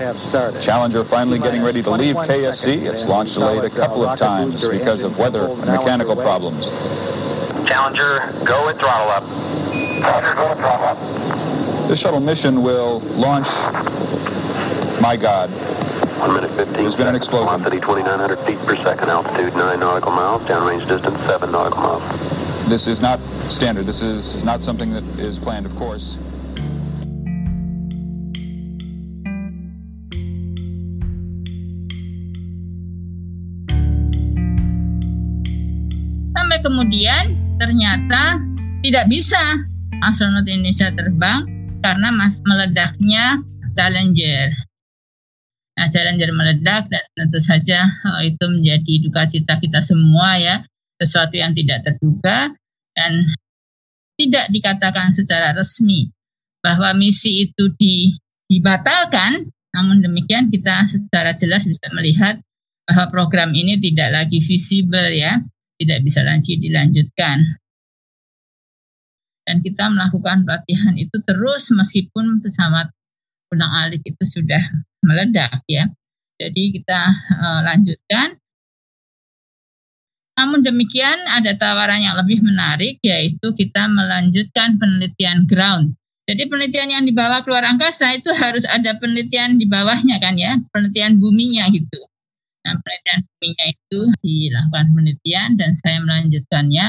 Challenger 0.60 1.04
finally 1.04 1.38
getting 1.38 1.62
ready 1.62 1.80
to 1.82 1.92
leave 1.92 2.16
KSC. 2.16 2.90
Its 2.90 3.06
launch 3.06 3.34
delayed 3.34 3.62
a 3.62 3.70
couple 3.70 4.04
of 4.04 4.18
times 4.18 4.66
because 4.68 5.04
of 5.04 5.16
weather 5.16 5.46
and 5.46 5.66
mechanical 5.66 6.16
problems. 6.16 6.66
Challenger, 7.70 8.18
go 8.44 8.66
and 8.68 8.76
throttle 8.82 9.14
up. 9.14 9.22
Roger, 10.02 10.34
go 10.34 10.50
and 10.50 10.58
throttle 10.58 10.86
up. 10.90 10.98
This 11.86 12.00
shuttle 12.02 12.20
mission 12.20 12.62
will 12.62 12.98
launch, 13.14 13.46
my 15.00 15.14
God, 15.16 15.50
1 16.20 16.36
minute 16.36 16.52
15 16.52 16.84
There's 16.84 16.96
been 17.00 17.08
an 17.08 17.16
explosion. 17.16 17.48
Velocity 17.64 17.80
2,900 17.80 18.38
feet 18.44 18.60
per 18.68 18.76
second. 18.76 19.08
Altitude 19.08 19.56
9 19.56 19.80
nautical 19.80 20.12
miles. 20.12 20.44
Downrange 20.44 20.84
distance 20.84 21.16
7 21.24 21.48
nautical 21.48 21.80
miles. 21.80 22.30
this 22.70 22.86
is 22.86 23.02
not 23.02 23.18
standard. 23.50 23.84
This 23.84 24.00
is 24.00 24.44
not 24.44 24.62
something 24.62 24.94
that 24.94 25.02
is 25.18 25.42
planned, 25.42 25.66
of 25.66 25.74
course. 25.74 26.14
Sampai 36.30 36.62
kemudian 36.62 37.34
ternyata 37.58 38.38
tidak 38.86 39.10
bisa 39.10 39.42
astronot 40.06 40.46
Indonesia 40.46 40.94
terbang 40.94 41.42
karena 41.82 42.14
mas 42.14 42.38
meledaknya 42.46 43.42
Challenger. 43.74 44.69
Nah, 45.90 45.98
Challenger 45.98 46.30
meledak 46.30 46.86
dan 46.86 47.02
tentu 47.18 47.42
saja 47.42 47.82
hal 47.82 48.22
itu 48.22 48.46
menjadi 48.46 48.94
duka 49.02 49.26
cita 49.26 49.58
kita 49.58 49.82
semua 49.82 50.38
ya, 50.38 50.62
sesuatu 51.02 51.34
yang 51.34 51.50
tidak 51.50 51.82
terduga 51.82 52.54
dan 52.94 53.26
tidak 54.14 54.46
dikatakan 54.54 55.10
secara 55.10 55.50
resmi 55.50 56.14
bahwa 56.62 56.94
misi 56.94 57.50
itu 57.50 57.74
di, 57.74 58.14
dibatalkan, 58.46 59.50
namun 59.74 59.98
demikian 59.98 60.46
kita 60.46 60.86
secara 60.86 61.34
jelas 61.34 61.66
bisa 61.66 61.90
melihat 61.90 62.38
bahwa 62.86 63.10
program 63.10 63.50
ini 63.50 63.74
tidak 63.82 64.14
lagi 64.14 64.38
visible 64.38 65.10
ya, 65.10 65.42
tidak 65.74 66.06
bisa 66.06 66.22
lagi 66.22 66.54
dilanjutkan. 66.54 67.58
Dan 69.42 69.58
kita 69.58 69.90
melakukan 69.90 70.46
pelatihan 70.46 70.94
itu 70.94 71.18
terus 71.26 71.66
meskipun 71.74 72.38
pesawat 72.38 72.94
ulang 73.50 73.74
alik 73.82 74.06
itu 74.06 74.22
sudah 74.22 74.62
meledak 75.04 75.60
ya. 75.66 75.88
Jadi 76.40 76.80
kita 76.80 77.00
uh, 77.36 77.60
lanjutkan. 77.64 78.40
Namun 80.40 80.64
demikian 80.64 81.20
ada 81.36 81.52
tawaran 81.52 82.00
yang 82.00 82.16
lebih 82.16 82.40
menarik 82.40 82.96
yaitu 83.04 83.52
kita 83.52 83.84
melanjutkan 83.92 84.80
penelitian 84.80 85.44
ground. 85.44 85.92
Jadi 86.24 86.48
penelitian 86.48 86.88
yang 86.88 87.04
dibawa 87.04 87.44
keluar 87.44 87.66
angkasa 87.66 88.14
itu 88.16 88.30
harus 88.32 88.64
ada 88.64 88.96
penelitian 88.96 89.60
di 89.60 89.68
bawahnya 89.68 90.16
kan 90.22 90.38
ya, 90.38 90.56
penelitian 90.72 91.20
buminya 91.20 91.68
gitu. 91.68 92.00
Nah 92.64 92.78
penelitian 92.80 93.20
buminya 93.26 93.66
itu 93.68 94.00
dilakukan 94.24 94.86
penelitian 94.96 95.48
dan 95.60 95.70
saya 95.76 95.98
melanjutkannya 96.00 96.86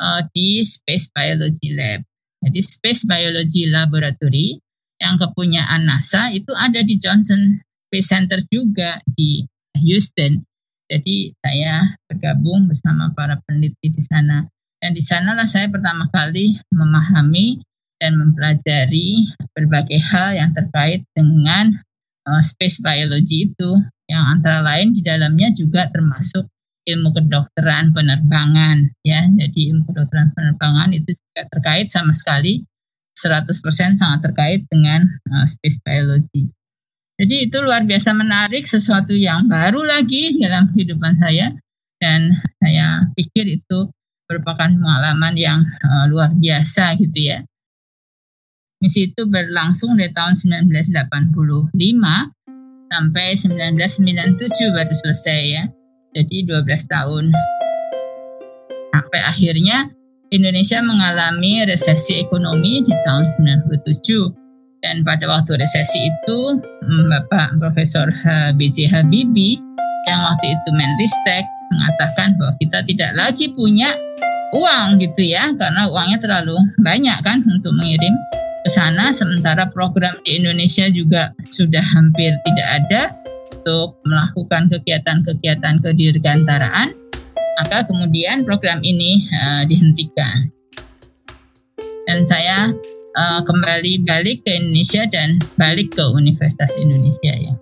uh, 0.00 0.20
di 0.34 0.64
Space 0.64 1.12
Biology 1.14 1.76
Lab. 1.76 2.02
Jadi 2.42 2.60
Space 2.64 3.04
Biology 3.06 3.70
Laboratory 3.70 4.63
yang 5.04 5.20
kepunyaan 5.20 5.84
NASA 5.84 6.32
itu 6.32 6.56
ada 6.56 6.80
di 6.80 6.96
Johnson 6.96 7.60
Space 7.92 8.08
Center 8.08 8.40
juga 8.48 9.04
di 9.12 9.44
Houston. 9.84 10.40
Jadi 10.88 11.36
saya 11.44 11.92
bergabung 12.08 12.64
bersama 12.64 13.12
para 13.12 13.36
peneliti 13.44 13.92
di 13.92 14.00
sana. 14.00 14.48
Dan 14.80 14.96
di 14.96 15.04
sanalah 15.04 15.48
saya 15.48 15.68
pertama 15.68 16.08
kali 16.08 16.56
memahami 16.72 17.60
dan 18.00 18.16
mempelajari 18.20 19.28
berbagai 19.56 20.00
hal 20.12 20.36
yang 20.36 20.50
terkait 20.52 21.04
dengan 21.16 21.72
uh, 22.28 22.42
space 22.44 22.84
biology 22.84 23.48
itu 23.48 23.70
yang 24.08 24.24
antara 24.28 24.60
lain 24.60 24.92
di 24.92 25.00
dalamnya 25.00 25.48
juga 25.56 25.88
termasuk 25.88 26.48
ilmu 26.84 27.16
kedokteran 27.16 27.96
penerbangan 27.96 28.92
ya. 29.00 29.24
Jadi 29.24 29.72
ilmu 29.72 29.88
kedokteran 29.88 30.36
penerbangan 30.36 30.92
itu 30.92 31.16
juga 31.16 31.48
terkait 31.48 31.88
sama 31.88 32.12
sekali 32.12 32.64
100% 33.24 33.96
sangat 33.96 34.20
terkait 34.20 34.68
dengan 34.68 35.08
uh, 35.32 35.48
space 35.48 35.80
biology. 35.80 36.52
Jadi 37.14 37.48
itu 37.48 37.56
luar 37.62 37.86
biasa 37.86 38.10
menarik, 38.12 38.66
sesuatu 38.66 39.14
yang 39.14 39.38
baru 39.46 39.80
lagi 39.86 40.34
dalam 40.36 40.68
kehidupan 40.68 41.16
saya 41.16 41.54
dan 42.02 42.36
saya 42.58 43.06
pikir 43.14 43.62
itu 43.62 43.88
merupakan 44.28 44.66
pengalaman 44.66 45.34
yang 45.38 45.62
uh, 45.62 46.04
luar 46.10 46.34
biasa 46.34 46.98
gitu 46.98 47.18
ya. 47.22 47.40
Misi 48.82 49.14
itu 49.14 49.24
berlangsung 49.24 49.96
dari 49.96 50.12
tahun 50.12 50.36
1985 50.36 51.72
sampai 52.90 53.26
1997 53.32 54.76
baru 54.76 54.92
selesai 54.92 55.40
ya. 55.48 55.64
Jadi 56.12 56.44
12 56.44 56.66
tahun. 56.92 57.24
Sampai 58.92 59.20
akhirnya 59.24 59.88
Indonesia 60.34 60.82
mengalami 60.82 61.62
resesi 61.62 62.18
ekonomi 62.18 62.82
di 62.82 62.90
tahun 63.06 63.38
97 63.38 64.82
dan 64.82 65.06
pada 65.06 65.30
waktu 65.30 65.54
resesi 65.62 66.10
itu 66.10 66.58
mm, 66.58 67.06
Bapak 67.06 67.62
Profesor 67.62 68.10
B.J. 68.58 68.90
Habibie 68.90 69.62
yang 70.10 70.20
waktu 70.26 70.50
itu 70.50 70.68
Menristek 70.74 71.46
mengatakan 71.70 72.34
bahwa 72.34 72.52
kita 72.58 72.82
tidak 72.82 73.10
lagi 73.14 73.46
punya 73.54 73.86
uang 74.52 74.98
gitu 74.98 75.22
ya 75.22 75.54
karena 75.54 75.86
uangnya 75.86 76.18
terlalu 76.18 76.58
banyak 76.82 77.18
kan 77.22 77.38
untuk 77.46 77.70
mengirim 77.78 78.12
ke 78.66 78.70
sana 78.74 79.14
sementara 79.14 79.70
program 79.70 80.18
di 80.26 80.42
Indonesia 80.42 80.90
juga 80.90 81.30
sudah 81.46 81.82
hampir 81.94 82.34
tidak 82.42 82.68
ada 82.82 83.02
untuk 83.54 84.02
melakukan 84.02 84.66
kegiatan-kegiatan 84.66 85.74
kedirgantaraan 85.78 87.03
maka 87.58 87.86
kemudian 87.86 88.42
program 88.42 88.82
ini 88.82 89.26
uh, 89.30 89.62
dihentikan 89.66 90.50
dan 92.04 92.20
saya 92.26 92.74
uh, 93.16 93.40
kembali 93.46 94.04
balik 94.04 94.44
ke 94.44 94.50
Indonesia 94.58 95.06
dan 95.08 95.38
balik 95.56 95.94
ke 95.94 96.04
Universitas 96.12 96.74
Indonesia 96.76 97.32
ya. 97.32 97.54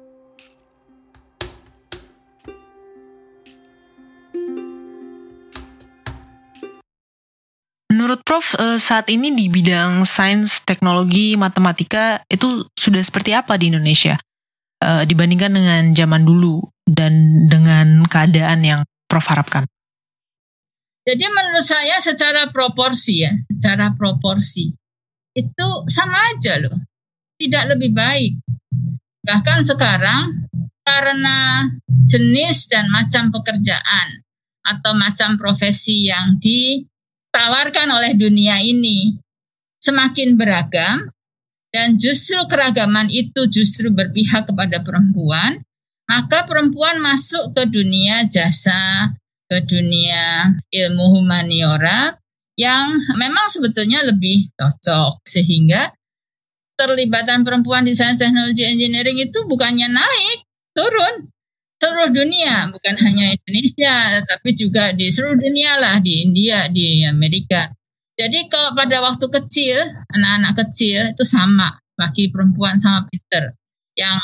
Menurut 7.93 8.25
Prof, 8.27 8.57
uh, 8.59 8.81
saat 8.83 9.07
ini 9.13 9.31
di 9.37 9.47
bidang 9.47 10.03
sains, 10.09 10.65
teknologi, 10.67 11.39
matematika 11.39 12.19
itu 12.27 12.67
sudah 12.75 12.99
seperti 13.05 13.37
apa 13.37 13.55
di 13.61 13.71
Indonesia 13.71 14.19
dibandingkan 14.83 15.55
dengan 15.55 15.83
zaman 15.95 16.27
dulu 16.27 16.59
dan 16.83 17.47
dengan 17.47 18.03
keadaan 18.11 18.67
yang 18.67 18.81
Prof 19.07 19.31
harapkan? 19.31 19.63
Jadi 21.03 21.25
menurut 21.35 21.67
saya 21.67 21.99
secara 21.99 22.47
proporsi 22.55 23.27
ya, 23.27 23.33
secara 23.51 23.91
proporsi 23.99 24.71
itu 25.35 25.69
sama 25.91 26.19
aja 26.35 26.63
loh. 26.63 26.79
Tidak 27.39 27.65
lebih 27.75 27.91
baik. 27.91 28.39
Bahkan 29.27 29.67
sekarang 29.67 30.47
karena 30.87 31.67
jenis 32.07 32.71
dan 32.71 32.87
macam 32.91 33.35
pekerjaan 33.35 34.23
atau 34.63 34.95
macam 34.95 35.35
profesi 35.35 36.07
yang 36.07 36.39
ditawarkan 36.39 37.89
oleh 37.99 38.15
dunia 38.15 38.63
ini 38.63 39.19
semakin 39.83 40.39
beragam 40.39 41.11
dan 41.73 41.99
justru 41.99 42.39
keragaman 42.47 43.09
itu 43.11 43.49
justru 43.49 43.89
berpihak 43.91 44.45
kepada 44.45 44.85
perempuan, 44.85 45.65
maka 46.05 46.45
perempuan 46.45 47.01
masuk 47.01 47.57
ke 47.57 47.65
dunia 47.65 48.29
jasa, 48.29 49.17
ke 49.53 49.69
dunia 49.69 50.49
ilmu 50.73 51.21
humaniora, 51.21 52.17
yang 52.57 52.97
memang 53.21 53.53
sebetulnya 53.53 54.01
lebih 54.09 54.49
cocok. 54.57 55.21
Sehingga 55.29 55.93
terlibatan 56.81 57.45
perempuan 57.45 57.85
di 57.85 57.93
sains 57.93 58.17
teknologi 58.17 58.65
engineering 58.65 59.21
itu 59.21 59.45
bukannya 59.45 59.93
naik 59.93 60.39
turun. 60.73 61.29
Seluruh 61.77 62.15
dunia 62.15 62.71
bukan 62.71 62.95
hanya 63.03 63.35
Indonesia 63.35 64.23
tapi 64.23 64.55
juga 64.55 64.95
di 64.95 65.11
seluruh 65.11 65.35
dunia 65.35 65.77
lah 65.83 65.99
di 65.99 66.23
India 66.25 66.71
di 66.71 67.03
Amerika. 67.05 67.69
Jadi 68.15 68.47
kalau 68.47 68.73
pada 68.79 69.03
waktu 69.03 69.27
kecil 69.27 69.77
anak-anak 70.15 70.63
kecil 70.63 71.11
itu 71.11 71.27
sama 71.27 71.83
laki 71.99 72.31
perempuan 72.31 72.79
sama 72.79 73.05
Peter. 73.11 73.53
Yang 73.99 74.23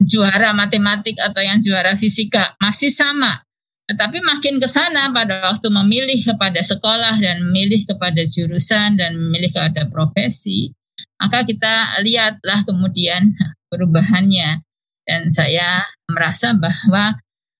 juara 0.00 0.56
matematik 0.56 1.20
atau 1.20 1.44
yang 1.44 1.60
juara 1.60 1.92
fisika 2.00 2.56
masih 2.56 2.88
sama 2.88 3.43
tetapi 3.84 4.24
makin 4.24 4.56
ke 4.56 4.64
sana 4.64 5.12
pada 5.12 5.52
waktu 5.52 5.68
memilih 5.68 6.24
kepada 6.24 6.56
sekolah 6.64 7.20
dan 7.20 7.44
memilih 7.44 7.84
kepada 7.84 8.24
jurusan 8.24 8.96
dan 8.96 9.12
memilih 9.12 9.52
kepada 9.52 9.84
profesi, 9.92 10.72
maka 11.20 11.44
kita 11.44 12.00
lihatlah 12.00 12.64
kemudian 12.64 13.36
perubahannya. 13.68 14.64
Dan 15.04 15.28
saya 15.28 15.84
merasa 16.08 16.56
bahwa 16.56 17.12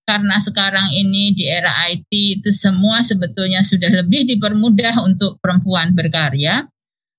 karena 0.09 0.41
sekarang 0.41 0.89
ini 0.97 1.37
di 1.37 1.45
era 1.45 1.77
IT 1.93 2.09
itu 2.41 2.49
semua 2.57 3.05
sebetulnya 3.05 3.61
sudah 3.61 3.93
lebih 3.93 4.25
dipermudah 4.25 5.05
untuk 5.05 5.37
perempuan 5.45 5.93
berkarya, 5.93 6.65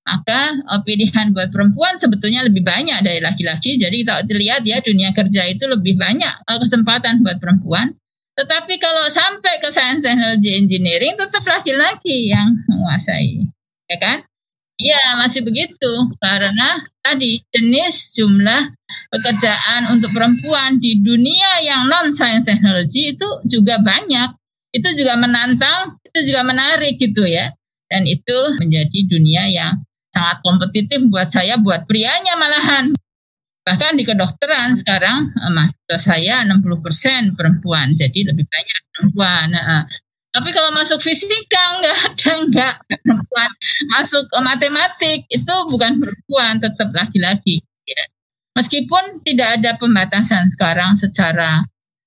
maka 0.01 0.41
eh, 0.57 0.81
pilihan 0.81 1.29
buat 1.29 1.53
perempuan 1.53 1.93
sebetulnya 2.01 2.41
lebih 2.41 2.65
banyak 2.65 3.05
dari 3.05 3.21
laki-laki. 3.21 3.77
Jadi 3.77 4.01
kita 4.01 4.25
lihat 4.25 4.65
ya 4.65 4.81
dunia 4.81 5.13
kerja 5.13 5.45
itu 5.45 5.69
lebih 5.69 5.93
banyak 5.93 6.33
eh, 6.49 6.57
kesempatan 6.57 7.21
buat 7.21 7.37
perempuan 7.37 7.93
tetapi 8.36 8.76
kalau 8.78 9.08
sampai 9.08 9.63
ke 9.63 9.71
sains 9.71 10.04
teknologi 10.04 10.60
engineering 10.60 11.15
tetap 11.15 11.43
laki-laki 11.56 12.32
yang 12.32 12.52
menguasai, 12.67 13.48
ya 13.88 13.98
kan? 13.98 14.28
Iya 14.76 15.24
masih 15.24 15.48
begitu 15.48 15.91
karena 16.19 16.84
tadi 17.00 17.39
jenis 17.48 18.12
jumlah 18.19 18.76
pekerjaan 19.08 19.95
untuk 19.95 20.12
perempuan 20.12 20.84
di 20.84 21.00
dunia 21.00 21.63
yang 21.63 21.88
non 21.88 22.12
sains 22.12 22.43
teknologi 22.43 23.15
itu 23.15 23.28
juga 23.48 23.80
banyak. 23.80 24.36
Itu 24.76 24.91
juga 25.00 25.15
menantang, 25.15 25.95
itu 26.12 26.36
juga 26.36 26.43
menarik 26.43 27.00
gitu 27.00 27.24
ya. 27.24 27.48
Dan 27.88 28.04
itu 28.04 28.36
menjadi 28.60 29.00
dunia 29.08 29.48
yang 29.48 29.80
sangat 30.12 30.43
kompetitif 30.43 31.00
buat 31.08 31.32
saya, 31.32 31.56
buat 31.56 31.88
prianya 31.88 32.36
malahan. 32.36 32.91
Bahkan 33.65 33.97
di 33.97 34.06
kedokteran 34.06 34.78
sekarang 34.78 35.17
eh, 35.17 35.51
mahasiswa 35.51 35.97
saya 35.97 36.45
60% 36.45 37.34
perempuan, 37.34 37.97
jadi 37.97 38.30
lebih 38.30 38.45
banyak 38.45 38.80
perempuan. 38.93 39.49
Nah, 39.49 39.89
tapi 40.30 40.51
kalau 40.54 40.69
masuk 40.75 41.01
fisika 41.01 41.63
enggak 41.80 41.97
ada 42.06 42.32
enggak 42.45 42.73
perempuan. 42.86 43.49
Masuk 43.97 44.25
matematik 44.43 45.25
itu 45.32 45.56
bukan 45.71 45.97
perempuan, 45.97 46.62
tetap 46.62 46.93
laki-laki. 46.93 47.63
Ya. 47.88 48.06
Meskipun 48.54 49.25
tidak 49.25 49.60
ada 49.60 49.80
pembatasan 49.80 50.45
sekarang 50.51 50.93
secara 50.99 51.65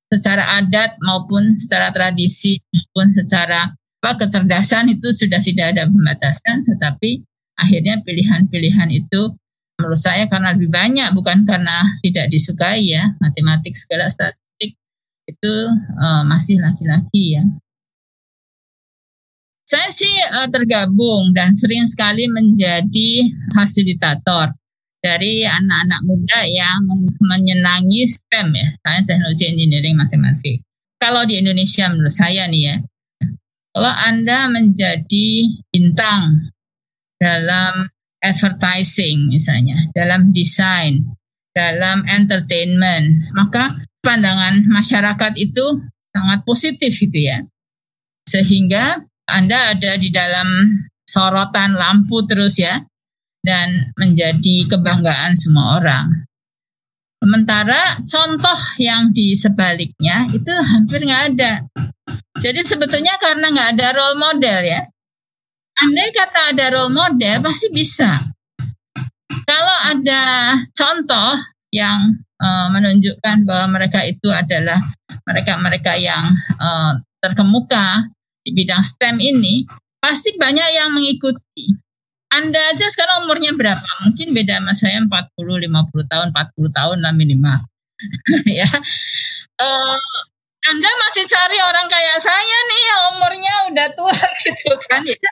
secara 0.09 0.61
adat 0.62 0.97
maupun 1.05 1.57
secara 1.57 1.92
tradisi 1.92 2.57
maupun 2.73 3.12
secara 3.12 3.68
apa 3.99 4.25
kecerdasan 4.25 4.94
itu 4.94 5.11
sudah 5.11 5.42
tidak 5.42 5.75
ada 5.75 5.90
pembatasan, 5.90 6.62
tetapi 6.68 7.25
akhirnya 7.59 7.99
pilihan-pilihan 8.07 8.88
itu 8.94 9.35
menurut 9.79 10.01
saya 10.03 10.27
karena 10.27 10.53
lebih 10.59 10.69
banyak 10.75 11.09
bukan 11.14 11.47
karena 11.47 11.87
tidak 12.03 12.27
disukai 12.35 12.83
ya 12.83 13.14
matematik 13.23 13.79
segala 13.79 14.11
statistik 14.11 14.75
itu 15.31 15.55
uh, 16.03 16.27
masih 16.27 16.59
laki-laki 16.59 17.38
ya 17.38 17.47
saya 19.69 19.88
sih 19.93 20.11
uh, 20.33 20.49
tergabung 20.49 21.31
dan 21.37 21.53
sering 21.53 21.85
sekali 21.85 22.25
menjadi 22.27 23.29
fasilitator 23.53 24.57
dari 24.99 25.47
anak-anak 25.47 26.01
muda 26.09 26.41
yang 26.49 26.79
menyenangi 27.21 28.09
STEM 28.09 28.49
ya, 28.51 28.69
Sains 28.83 29.07
Teknologi 29.07 29.45
Engineering 29.47 29.95
Matematik. 29.95 30.64
Kalau 30.99 31.22
di 31.29 31.39
Indonesia 31.39 31.87
menurut 31.93 32.11
saya 32.11 32.51
nih 32.51 32.62
ya, 32.64 32.76
kalau 33.70 33.93
Anda 33.93 34.51
menjadi 34.51 35.29
bintang 35.70 36.51
dalam 37.20 37.93
advertising 38.23 39.31
misalnya, 39.31 39.91
dalam 39.95 40.35
desain, 40.35 41.07
dalam 41.55 42.07
entertainment, 42.07 43.35
maka 43.35 43.83
pandangan 44.03 44.62
masyarakat 44.71 45.33
itu 45.39 45.83
sangat 46.14 46.43
positif 46.47 46.95
gitu 46.95 47.19
ya. 47.19 47.43
Sehingga 48.29 49.03
Anda 49.29 49.77
ada 49.77 49.97
di 49.97 50.09
dalam 50.09 50.49
sorotan 51.09 51.75
lampu 51.75 52.25
terus 52.29 52.61
ya 52.61 52.85
dan 53.41 53.93
menjadi 53.97 54.69
kebanggaan 54.69 55.33
semua 55.39 55.81
orang. 55.81 56.29
Sementara 57.19 57.99
contoh 58.07 58.61
yang 58.79 59.11
di 59.11 59.35
sebaliknya 59.35 60.31
itu 60.31 60.53
hampir 60.53 61.03
nggak 61.03 61.25
ada. 61.35 61.66
Jadi 62.39 62.61
sebetulnya 62.62 63.19
karena 63.19 63.51
nggak 63.51 63.71
ada 63.75 63.87
role 63.99 64.19
model 64.23 64.59
ya, 64.62 64.87
andai 65.79 66.11
kata 66.11 66.41
ada 66.55 66.64
role 66.74 66.95
model 66.95 67.37
pasti 67.45 67.70
bisa. 67.70 68.11
Kalau 69.49 69.76
ada 69.95 70.22
contoh 70.74 71.31
yang 71.72 72.16
uh, 72.41 72.66
menunjukkan 72.72 73.45
bahwa 73.49 73.81
mereka 73.81 74.05
itu 74.05 74.29
adalah 74.29 74.81
mereka-mereka 75.24 75.97
yang 75.97 76.20
uh, 76.59 76.97
terkemuka 77.20 78.09
di 78.45 78.51
bidang 78.53 78.81
STEM 78.81 79.20
ini, 79.20 79.64
pasti 80.01 80.37
banyak 80.37 80.68
yang 80.72 80.93
mengikuti. 80.93 81.72
Anda 82.29 82.61
aja 82.72 82.87
sekarang 82.93 83.24
umurnya 83.24 83.57
berapa? 83.57 83.89
Mungkin 84.05 84.37
beda 84.37 84.61
sama 84.61 84.72
saya 84.76 85.01
40, 85.01 85.09
50 85.09 86.12
tahun, 86.12 86.26
40 86.33 86.76
tahun 86.76 86.99
lah 87.01 87.12
minimal. 87.16 87.61
ya. 88.61 88.68
Uh, 89.59 89.99
anda 90.68 90.91
masih 91.09 91.24
cari 91.24 91.59
orang 91.64 91.89
kayak 91.89 92.18
saya 92.20 92.59
nih 92.68 92.85
umurnya 93.16 93.55
udah 93.72 93.89
tua 93.97 94.12
gitu 94.45 94.74
kan 94.93 95.01
ya. 95.09 95.31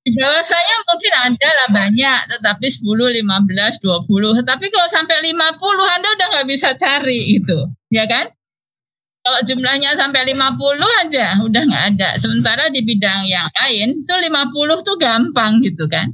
Di 0.00 0.16
bawah 0.16 0.40
saya 0.40 0.74
mungkin 0.88 1.12
ada 1.12 1.48
lah 1.60 1.68
banyak, 1.68 2.20
tetapi 2.36 2.66
10, 2.72 3.20
15, 3.20 3.84
20. 3.84 4.48
Tapi 4.48 4.66
kalau 4.72 4.88
sampai 4.88 5.16
50 5.28 5.94
Anda 5.96 6.08
udah 6.16 6.26
nggak 6.36 6.48
bisa 6.48 6.72
cari 6.72 7.36
gitu, 7.36 7.68
ya 7.92 8.08
kan? 8.08 8.32
Kalau 9.20 9.40
jumlahnya 9.44 9.92
sampai 9.92 10.32
50 10.32 11.04
aja 11.04 11.44
udah 11.44 11.62
nggak 11.68 11.84
ada. 11.94 12.08
Sementara 12.16 12.72
di 12.72 12.80
bidang 12.80 13.28
yang 13.28 13.44
lain 13.52 14.08
tuh 14.08 14.16
50 14.16 14.88
tuh 14.88 14.96
gampang 14.96 15.60
gitu 15.60 15.84
kan. 15.84 16.08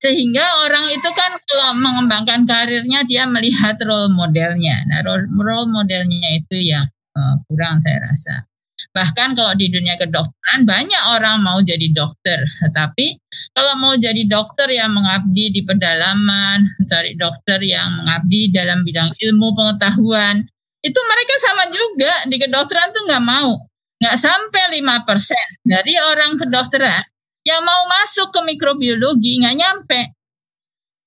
Sehingga 0.00 0.44
orang 0.68 0.92
itu 0.92 1.08
kan 1.12 1.40
kalau 1.40 1.76
mengembangkan 1.80 2.44
karirnya 2.44 3.04
dia 3.08 3.24
melihat 3.24 3.80
role 3.80 4.12
modelnya. 4.12 4.84
Nah 4.84 5.00
role, 5.00 5.24
role 5.32 5.68
modelnya 5.72 6.36
itu 6.36 6.60
yang 6.60 6.84
uh, 7.16 7.40
kurang 7.48 7.80
saya 7.80 8.04
rasa. 8.04 8.44
Bahkan 8.90 9.38
kalau 9.38 9.54
di 9.54 9.70
dunia 9.70 9.94
kedokteran 9.94 10.66
banyak 10.66 11.02
orang 11.14 11.44
mau 11.46 11.60
jadi 11.62 11.94
dokter, 11.94 12.42
tetapi 12.64 13.20
kalau 13.50 13.74
mau 13.82 13.94
jadi 13.98 14.22
dokter 14.30 14.70
yang 14.70 14.94
mengabdi 14.94 15.50
di 15.50 15.60
pedalaman, 15.66 16.62
cari 16.86 17.18
dokter 17.18 17.58
yang 17.66 17.98
mengabdi 17.98 18.54
dalam 18.54 18.86
bidang 18.86 19.10
ilmu 19.18 19.52
pengetahuan, 19.58 20.46
itu 20.80 21.00
mereka 21.02 21.34
sama 21.42 21.64
juga. 21.68 22.12
Di 22.30 22.36
kedokteran 22.38 22.94
tuh 22.94 23.04
nggak 23.10 23.24
mau. 23.26 23.58
Nggak 24.00 24.16
sampai 24.16 24.64
lima 24.80 25.04
persen 25.04 25.46
dari 25.60 25.92
orang 25.98 26.40
kedokteran 26.40 27.04
yang 27.44 27.60
mau 27.60 27.82
masuk 28.00 28.32
ke 28.32 28.40
mikrobiologi 28.48 29.44
nggak 29.44 29.56
nyampe. 29.58 30.00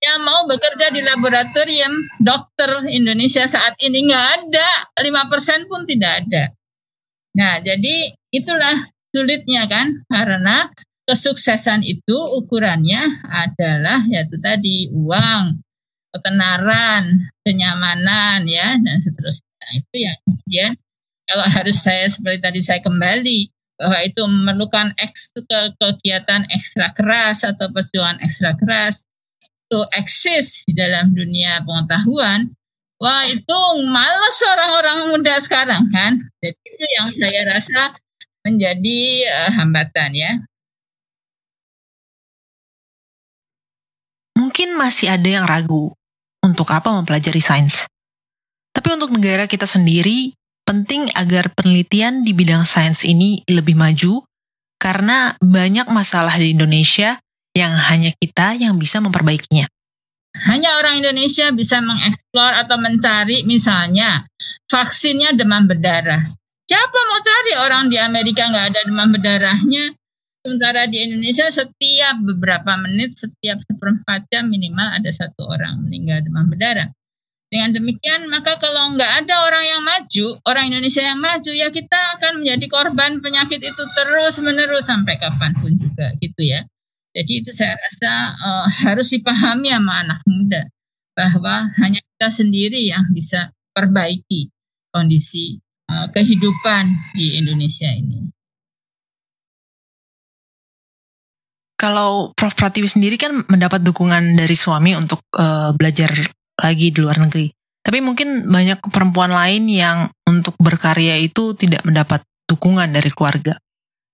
Yang 0.04 0.20
mau 0.28 0.44
bekerja 0.44 0.92
di 0.92 1.00
laboratorium 1.00 1.94
dokter 2.20 2.92
Indonesia 2.92 3.48
saat 3.48 3.80
ini 3.80 4.12
nggak 4.12 4.28
ada. 4.44 4.70
Lima 5.00 5.26
persen 5.32 5.64
pun 5.66 5.88
tidak 5.88 6.28
ada. 6.28 6.52
Nah 7.40 7.64
jadi 7.64 8.14
itulah 8.30 8.78
sulitnya 9.10 9.66
kan 9.66 10.04
karena 10.12 10.70
kesuksesan 11.04 11.84
itu 11.84 12.18
ukurannya 12.40 13.24
adalah 13.28 14.04
yaitu 14.08 14.40
tadi 14.40 14.88
uang 14.92 15.60
ketenaran 16.14 17.28
kenyamanan 17.44 18.46
ya 18.46 18.78
dan 18.78 18.98
seterusnya 19.02 19.54
Nah, 19.64 19.72
itu 19.80 19.96
yang 19.96 20.18
kemudian 20.28 20.72
kalau 21.24 21.46
harus 21.48 21.78
saya 21.80 22.04
seperti 22.12 22.40
tadi 22.44 22.60
saya 22.60 22.84
kembali 22.84 23.48
bahwa 23.80 24.00
itu 24.04 24.22
memerlukan 24.28 24.92
eks, 25.00 25.32
ke, 25.40 25.60
kegiatan 25.80 26.44
ekstra 26.52 26.92
keras 26.92 27.48
atau 27.48 27.72
perjuangan 27.72 28.20
ekstra 28.20 28.60
keras 28.60 29.08
to 29.72 29.80
eksis 29.96 30.68
di 30.68 30.76
dalam 30.76 31.16
dunia 31.16 31.64
pengetahuan, 31.64 32.52
wah 33.00 33.24
itu 33.32 33.60
malas 33.88 34.38
orang-orang 34.52 35.00
muda 35.16 35.36
sekarang 35.40 35.88
kan. 35.90 36.20
Jadi 36.44 36.60
itu 36.60 36.86
yang 37.00 37.08
saya 37.16 37.42
rasa 37.48 37.82
menjadi 38.44 39.00
uh, 39.32 39.52
hambatan 39.56 40.12
ya. 40.12 40.32
Mungkin 44.54 44.78
masih 44.78 45.10
ada 45.10 45.26
yang 45.26 45.50
ragu 45.50 45.98
untuk 46.46 46.70
apa 46.70 46.94
mempelajari 46.94 47.42
sains. 47.42 47.90
Tapi 48.70 48.86
untuk 48.94 49.10
negara 49.10 49.50
kita 49.50 49.66
sendiri, 49.66 50.30
penting 50.62 51.10
agar 51.18 51.50
penelitian 51.58 52.22
di 52.22 52.38
bidang 52.38 52.62
sains 52.62 53.02
ini 53.02 53.42
lebih 53.50 53.74
maju 53.74 54.22
karena 54.78 55.34
banyak 55.42 55.90
masalah 55.90 56.38
di 56.38 56.54
Indonesia 56.54 57.18
yang 57.58 57.74
hanya 57.90 58.14
kita 58.14 58.54
yang 58.54 58.78
bisa 58.78 59.02
memperbaikinya. 59.02 59.66
Hanya 60.46 60.78
orang 60.78 61.02
Indonesia 61.02 61.50
bisa 61.50 61.82
mengeksplor 61.82 62.54
atau 62.54 62.78
mencari 62.78 63.50
misalnya 63.50 64.30
vaksinnya 64.70 65.34
demam 65.34 65.66
berdarah. 65.66 66.30
Siapa 66.70 67.00
mau 67.10 67.18
cari 67.26 67.54
orang 67.58 67.90
di 67.90 67.98
Amerika 67.98 68.46
nggak 68.54 68.70
ada 68.70 68.86
demam 68.86 69.10
berdarahnya? 69.18 69.98
Sementara 70.44 70.84
di 70.92 71.00
Indonesia 71.00 71.48
setiap 71.48 72.20
beberapa 72.20 72.76
menit, 72.76 73.16
setiap 73.16 73.64
seperempat 73.64 74.28
jam 74.28 74.52
minimal 74.52 74.92
ada 74.92 75.08
satu 75.08 75.48
orang 75.48 75.88
meninggal 75.88 76.20
demam 76.20 76.52
berdarah. 76.52 76.92
Dengan 77.48 77.72
demikian, 77.80 78.28
maka 78.28 78.60
kalau 78.60 78.92
nggak 78.92 79.24
ada 79.24 79.36
orang 79.48 79.64
yang 79.64 79.82
maju, 79.88 80.26
orang 80.44 80.68
Indonesia 80.68 81.00
yang 81.00 81.22
maju, 81.22 81.52
ya 81.54 81.72
kita 81.72 82.20
akan 82.20 82.44
menjadi 82.44 82.66
korban 82.68 83.24
penyakit 83.24 83.64
itu 83.64 83.84
terus 83.96 84.42
menerus 84.44 84.92
sampai 84.92 85.16
kapan 85.16 85.56
pun 85.56 85.72
juga, 85.80 86.12
gitu 86.20 86.44
ya. 86.44 86.68
Jadi 87.16 87.46
itu 87.46 87.56
saya 87.56 87.80
rasa 87.80 88.12
uh, 88.36 88.68
harus 88.90 89.16
dipahami 89.16 89.72
sama 89.72 90.02
anak 90.02 90.20
muda 90.28 90.68
bahwa 91.16 91.72
hanya 91.80 92.02
kita 92.04 92.28
sendiri 92.34 92.90
yang 92.90 93.06
bisa 93.16 93.54
perbaiki 93.72 94.50
kondisi 94.92 95.62
uh, 95.88 96.10
kehidupan 96.10 97.16
di 97.16 97.38
Indonesia 97.40 97.88
ini. 97.94 98.28
Kalau 101.84 102.32
Prof 102.32 102.56
Pratiwi 102.56 102.88
sendiri 102.88 103.20
kan 103.20 103.44
mendapat 103.52 103.84
dukungan 103.84 104.40
dari 104.40 104.56
suami 104.56 104.96
untuk 104.96 105.20
uh, 105.36 105.76
belajar 105.76 106.16
lagi 106.56 106.96
di 106.96 107.00
luar 107.04 107.20
negeri. 107.20 107.52
Tapi 107.84 108.00
mungkin 108.00 108.48
banyak 108.48 108.80
perempuan 108.88 109.36
lain 109.36 109.68
yang 109.68 110.08
untuk 110.24 110.56
berkarya 110.56 111.20
itu 111.20 111.52
tidak 111.60 111.84
mendapat 111.84 112.24
dukungan 112.48 112.88
dari 112.88 113.12
keluarga. 113.12 113.60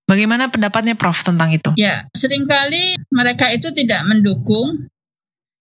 Bagaimana 0.09 0.49
pendapatnya 0.49 0.97
Prof 0.97 1.21
tentang 1.21 1.53
itu? 1.53 1.69
Ya, 1.77 2.09
sering 2.17 2.49
kali 2.49 2.97
mereka 3.13 3.53
itu 3.53 3.69
tidak 3.69 4.01
mendukung 4.09 4.89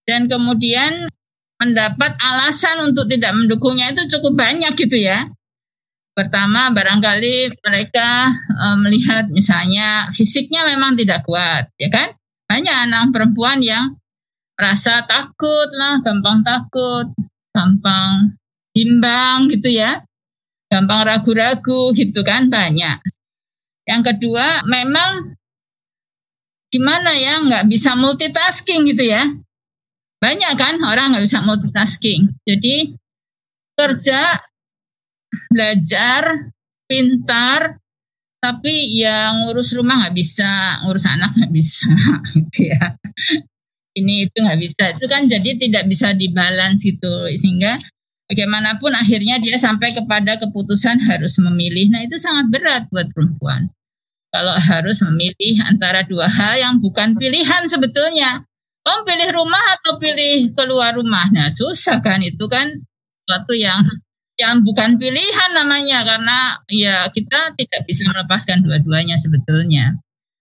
dan 0.09 0.25
kemudian 0.25 1.05
mendapat 1.61 2.17
alasan 2.17 2.89
untuk 2.89 3.05
tidak 3.05 3.37
mendukungnya 3.37 3.93
itu 3.93 4.09
cukup 4.17 4.41
banyak 4.41 4.73
gitu 4.73 4.97
ya. 4.97 5.29
Pertama, 6.19 6.67
barangkali 6.75 7.63
mereka 7.63 8.27
e, 8.51 8.65
melihat 8.83 9.31
misalnya 9.31 10.11
fisiknya 10.11 10.67
memang 10.67 10.99
tidak 10.99 11.23
kuat, 11.23 11.71
ya 11.79 11.87
kan? 11.87 12.11
Banyak 12.43 12.91
anak 12.91 13.15
perempuan 13.15 13.63
yang 13.63 13.95
rasa 14.59 15.07
takut 15.07 15.71
lah, 15.79 16.03
gampang 16.03 16.43
takut, 16.43 17.07
gampang 17.55 18.35
bimbang 18.75 19.47
gitu 19.47 19.71
ya, 19.71 20.03
gampang 20.67 21.07
ragu-ragu 21.07 21.95
gitu 21.95 22.19
kan 22.27 22.51
banyak. 22.51 22.99
Yang 23.87 24.01
kedua 24.11 24.67
memang 24.67 25.39
gimana 26.67 27.15
ya 27.15 27.39
nggak 27.47 27.63
bisa 27.71 27.95
multitasking 27.95 28.91
gitu 28.91 29.07
ya. 29.07 29.23
Banyak 30.19 30.51
kan 30.59 30.83
orang 30.83 31.15
nggak 31.15 31.23
bisa 31.23 31.39
multitasking. 31.47 32.27
Jadi 32.43 32.91
kerja, 33.79 34.19
belajar, 35.51 36.51
pintar, 36.89 37.79
tapi 38.39 38.95
ya 38.95 39.35
ngurus 39.43 39.75
rumah 39.75 39.99
nggak 40.05 40.15
bisa, 40.15 40.79
ngurus 40.87 41.05
anak 41.11 41.35
nggak 41.35 41.53
bisa 41.53 41.91
gitu 42.39 42.71
ya. 42.71 42.95
Ini 43.99 44.31
itu 44.31 44.37
nggak 44.39 44.59
bisa. 44.63 44.83
Itu 44.95 45.05
kan 45.11 45.27
jadi 45.27 45.59
tidak 45.59 45.83
bisa 45.91 46.15
dibalance 46.15 46.87
gitu. 46.87 47.27
Sehingga 47.35 47.75
bagaimanapun 48.31 48.95
akhirnya 48.95 49.43
dia 49.43 49.59
sampai 49.59 49.91
kepada 49.91 50.39
keputusan 50.39 51.03
harus 51.03 51.35
memilih. 51.43 51.91
Nah 51.91 52.07
itu 52.07 52.15
sangat 52.15 52.47
berat 52.47 52.83
buat 52.87 53.11
perempuan. 53.11 53.67
Kalau 54.29 54.55
harus 54.55 55.01
memilih 55.03 55.59
antara 55.65 56.05
dua 56.05 56.29
hal 56.29 56.61
yang 56.61 56.75
bukan 56.79 57.17
pilihan 57.17 57.65
sebetulnya. 57.67 58.45
Kamu 58.85 59.03
pilih 59.03 59.29
rumah 59.35 59.65
atau 59.75 59.99
pilih 59.99 60.55
keluar 60.55 60.95
rumah? 60.95 61.27
Nah 61.33 61.51
susah 61.51 61.99
kan 61.99 62.23
itu 62.23 62.47
kan. 62.47 62.71
Suatu 63.29 63.53
yang 63.53 63.85
yang 64.39 64.63
bukan 64.63 64.95
pilihan 64.95 65.51
namanya 65.51 65.99
karena 66.07 66.39
ya 66.71 67.11
kita 67.11 67.53
tidak 67.59 67.81
bisa 67.83 68.07
melepaskan 68.07 68.63
dua-duanya 68.63 69.19
sebetulnya 69.19 69.99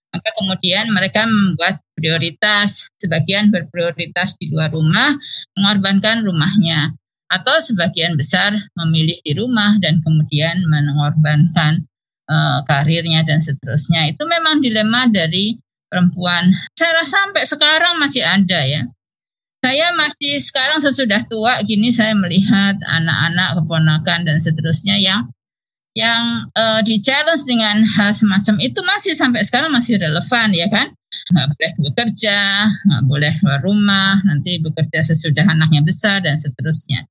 maka 0.08 0.28
kemudian 0.40 0.88
mereka 0.88 1.28
membuat 1.28 1.84
prioritas, 1.92 2.88
sebagian 2.96 3.52
berprioritas 3.52 4.40
di 4.40 4.48
luar 4.48 4.72
rumah, 4.72 5.12
mengorbankan 5.56 6.24
rumahnya. 6.24 6.96
Atau 7.28 7.60
sebagian 7.60 8.16
besar 8.16 8.56
memilih 8.72 9.20
di 9.20 9.36
rumah 9.36 9.76
dan 9.84 10.00
kemudian 10.00 10.64
mengorbankan 10.64 11.84
uh, 12.24 12.64
karirnya 12.64 13.20
dan 13.20 13.44
seterusnya. 13.44 14.08
Itu 14.08 14.24
memang 14.24 14.64
dilema 14.64 15.04
dari 15.12 15.60
perempuan. 15.92 16.48
Saya 16.72 17.04
rasa 17.04 17.28
sampai 17.28 17.44
sekarang 17.44 18.00
masih 18.00 18.24
ada 18.24 18.64
ya. 18.64 18.88
Saya 19.68 19.92
masih 19.92 20.40
sekarang 20.40 20.80
sesudah 20.80 21.28
tua 21.28 21.60
gini 21.60 21.92
saya 21.92 22.16
melihat 22.16 22.80
anak-anak, 22.88 23.60
keponakan 23.60 24.24
dan 24.24 24.40
seterusnya 24.40 24.96
yang 24.96 25.28
yang 25.92 26.48
uh, 26.56 26.80
di 26.80 26.96
challenge 27.04 27.44
dengan 27.44 27.84
hal 27.84 28.16
semacam 28.16 28.64
itu 28.64 28.80
masih 28.80 29.12
sampai 29.12 29.44
sekarang 29.44 29.68
masih 29.68 30.00
relevan 30.00 30.56
ya 30.56 30.72
kan? 30.72 30.88
Nggak 31.36 31.46
boleh 31.52 31.72
bekerja 31.84 32.38
nggak 32.64 33.02
boleh 33.12 33.32
keluar 33.44 33.60
rumah 33.60 34.16
nanti 34.24 34.56
bekerja 34.56 35.04
sesudah 35.04 35.44
anaknya 35.44 35.84
besar 35.84 36.24
dan 36.24 36.40
seterusnya. 36.40 37.04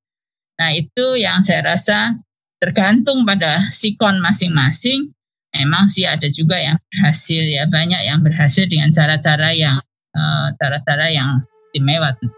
Nah 0.57 0.73
itu 0.73 1.13
yang 1.13 1.45
saya 1.45 1.61
rasa 1.61 2.17
tergantung 2.57 3.21
pada 3.21 3.69
sikon 3.69 4.17
masing-masing. 4.17 5.13
Memang 5.53 5.85
sih 5.85 6.09
ada 6.09 6.25
juga 6.25 6.57
yang 6.57 6.81
berhasil 6.89 7.45
ya 7.45 7.69
banyak 7.69 8.01
yang 8.01 8.25
berhasil 8.25 8.65
dengan 8.65 8.89
cara-cara 8.89 9.53
yang 9.53 9.77
eh, 10.17 10.47
cara-cara 10.57 11.05
uh, 11.05 11.13
yang 11.13 11.29
istimewa 11.77 12.09
tentu. 12.17 12.33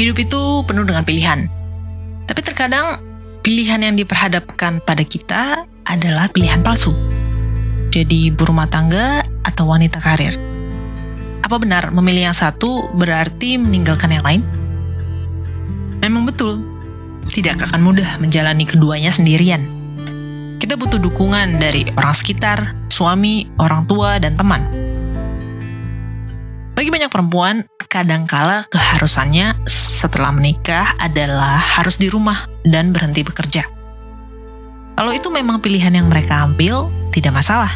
Hidup 0.00 0.16
itu 0.18 0.42
penuh 0.66 0.82
dengan 0.88 1.04
pilihan. 1.04 1.46
Tapi 2.24 2.40
terkadang 2.40 2.98
pilihan 3.44 3.84
yang 3.84 3.94
diperhadapkan 3.94 4.80
pada 4.82 5.04
kita 5.04 5.68
adalah 5.84 6.32
pilihan 6.32 6.64
palsu. 6.64 6.90
Jadi 7.92 8.32
berumah 8.32 8.66
tangga 8.72 9.20
atau 9.44 9.68
wanita 9.68 10.00
karir. 10.00 10.32
Apa 11.44 11.60
benar 11.60 11.92
memilih 11.92 12.32
yang 12.32 12.34
satu 12.34 12.88
berarti 12.96 13.60
meninggalkan 13.60 14.16
yang 14.16 14.24
lain? 14.24 14.42
Memang 16.00 16.26
betul, 16.26 16.64
tidak 17.30 17.62
akan 17.62 17.84
mudah 17.84 18.18
menjalani 18.18 18.64
keduanya 18.66 19.12
sendirian. 19.12 19.81
Kita 20.62 20.78
butuh 20.78 21.02
dukungan 21.02 21.58
dari 21.58 21.82
orang 21.98 22.14
sekitar, 22.14 22.86
suami, 22.86 23.50
orang 23.58 23.82
tua, 23.90 24.22
dan 24.22 24.38
teman. 24.38 24.62
Bagi 26.78 26.86
banyak 26.86 27.10
perempuan, 27.10 27.66
kadangkala 27.90 28.62
keharusannya 28.70 29.58
setelah 29.66 30.30
menikah 30.30 30.94
adalah 31.02 31.58
harus 31.58 31.98
di 31.98 32.06
rumah 32.06 32.46
dan 32.62 32.94
berhenti 32.94 33.26
bekerja. 33.26 33.66
Kalau 34.94 35.10
itu 35.10 35.34
memang 35.34 35.58
pilihan 35.58 35.98
yang 35.98 36.06
mereka 36.06 36.46
ambil, 36.46 36.94
tidak 37.10 37.42
masalah. 37.42 37.74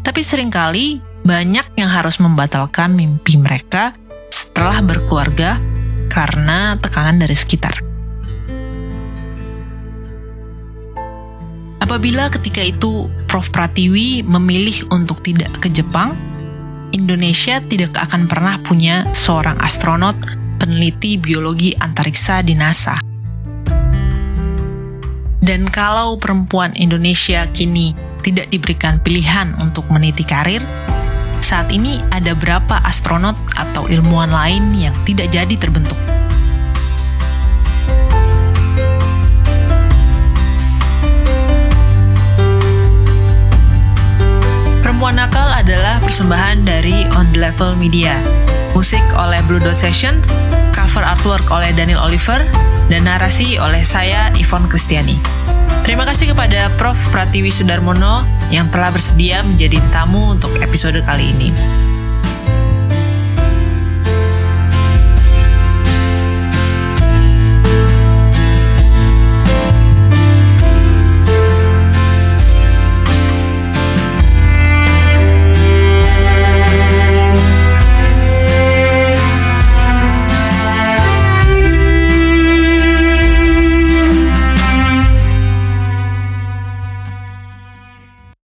Tapi 0.00 0.24
sering 0.24 0.48
kali 0.48 1.04
banyak 1.20 1.76
yang 1.76 1.92
harus 1.92 2.16
membatalkan 2.16 2.96
mimpi 2.96 3.36
mereka 3.36 3.92
setelah 4.32 4.80
berkeluarga 4.80 5.60
karena 6.08 6.80
tekanan 6.80 7.20
dari 7.20 7.36
sekitar. 7.36 7.89
Apabila 11.90 12.30
ketika 12.30 12.62
itu 12.62 13.10
Prof. 13.26 13.50
Pratiwi 13.50 14.22
memilih 14.22 14.86
untuk 14.94 15.26
tidak 15.26 15.50
ke 15.58 15.66
Jepang, 15.74 16.14
Indonesia 16.94 17.58
tidak 17.66 17.98
akan 17.98 18.30
pernah 18.30 18.62
punya 18.62 19.10
seorang 19.10 19.58
astronot 19.58 20.14
peneliti 20.62 21.18
biologi 21.18 21.74
antariksa 21.74 22.46
di 22.46 22.54
NASA. 22.54 22.94
Dan 25.42 25.66
kalau 25.66 26.14
perempuan 26.14 26.78
Indonesia 26.78 27.50
kini 27.50 27.90
tidak 28.22 28.54
diberikan 28.54 29.02
pilihan 29.02 29.58
untuk 29.58 29.90
meniti 29.90 30.22
karir, 30.22 30.62
saat 31.42 31.74
ini 31.74 31.98
ada 32.14 32.38
berapa 32.38 32.86
astronot 32.86 33.34
atau 33.58 33.90
ilmuwan 33.90 34.30
lain 34.30 34.78
yang 34.78 34.94
tidak 35.02 35.26
jadi 35.34 35.58
terbentuk. 35.58 35.98
Perempuan 45.00 45.16
Nakal 45.16 45.64
adalah 45.64 45.96
persembahan 46.04 46.68
dari 46.68 47.08
On 47.16 47.24
The 47.32 47.40
Level 47.40 47.72
Media. 47.72 48.20
Musik 48.76 49.00
oleh 49.16 49.40
Blue 49.48 49.56
Dot 49.56 49.72
Session, 49.72 50.20
cover 50.76 51.00
artwork 51.00 51.48
oleh 51.48 51.72
Daniel 51.72 52.04
Oliver, 52.04 52.44
dan 52.92 53.08
narasi 53.08 53.56
oleh 53.56 53.80
saya 53.80 54.28
Yvonne 54.36 54.68
Kristiani. 54.68 55.16
Terima 55.88 56.04
kasih 56.04 56.36
kepada 56.36 56.68
Prof. 56.76 57.00
Pratiwi 57.08 57.48
Sudarmono 57.48 58.28
yang 58.52 58.68
telah 58.68 58.92
bersedia 58.92 59.40
menjadi 59.40 59.80
tamu 59.88 60.36
untuk 60.36 60.52
episode 60.60 61.00
kali 61.08 61.32
ini. 61.32 61.48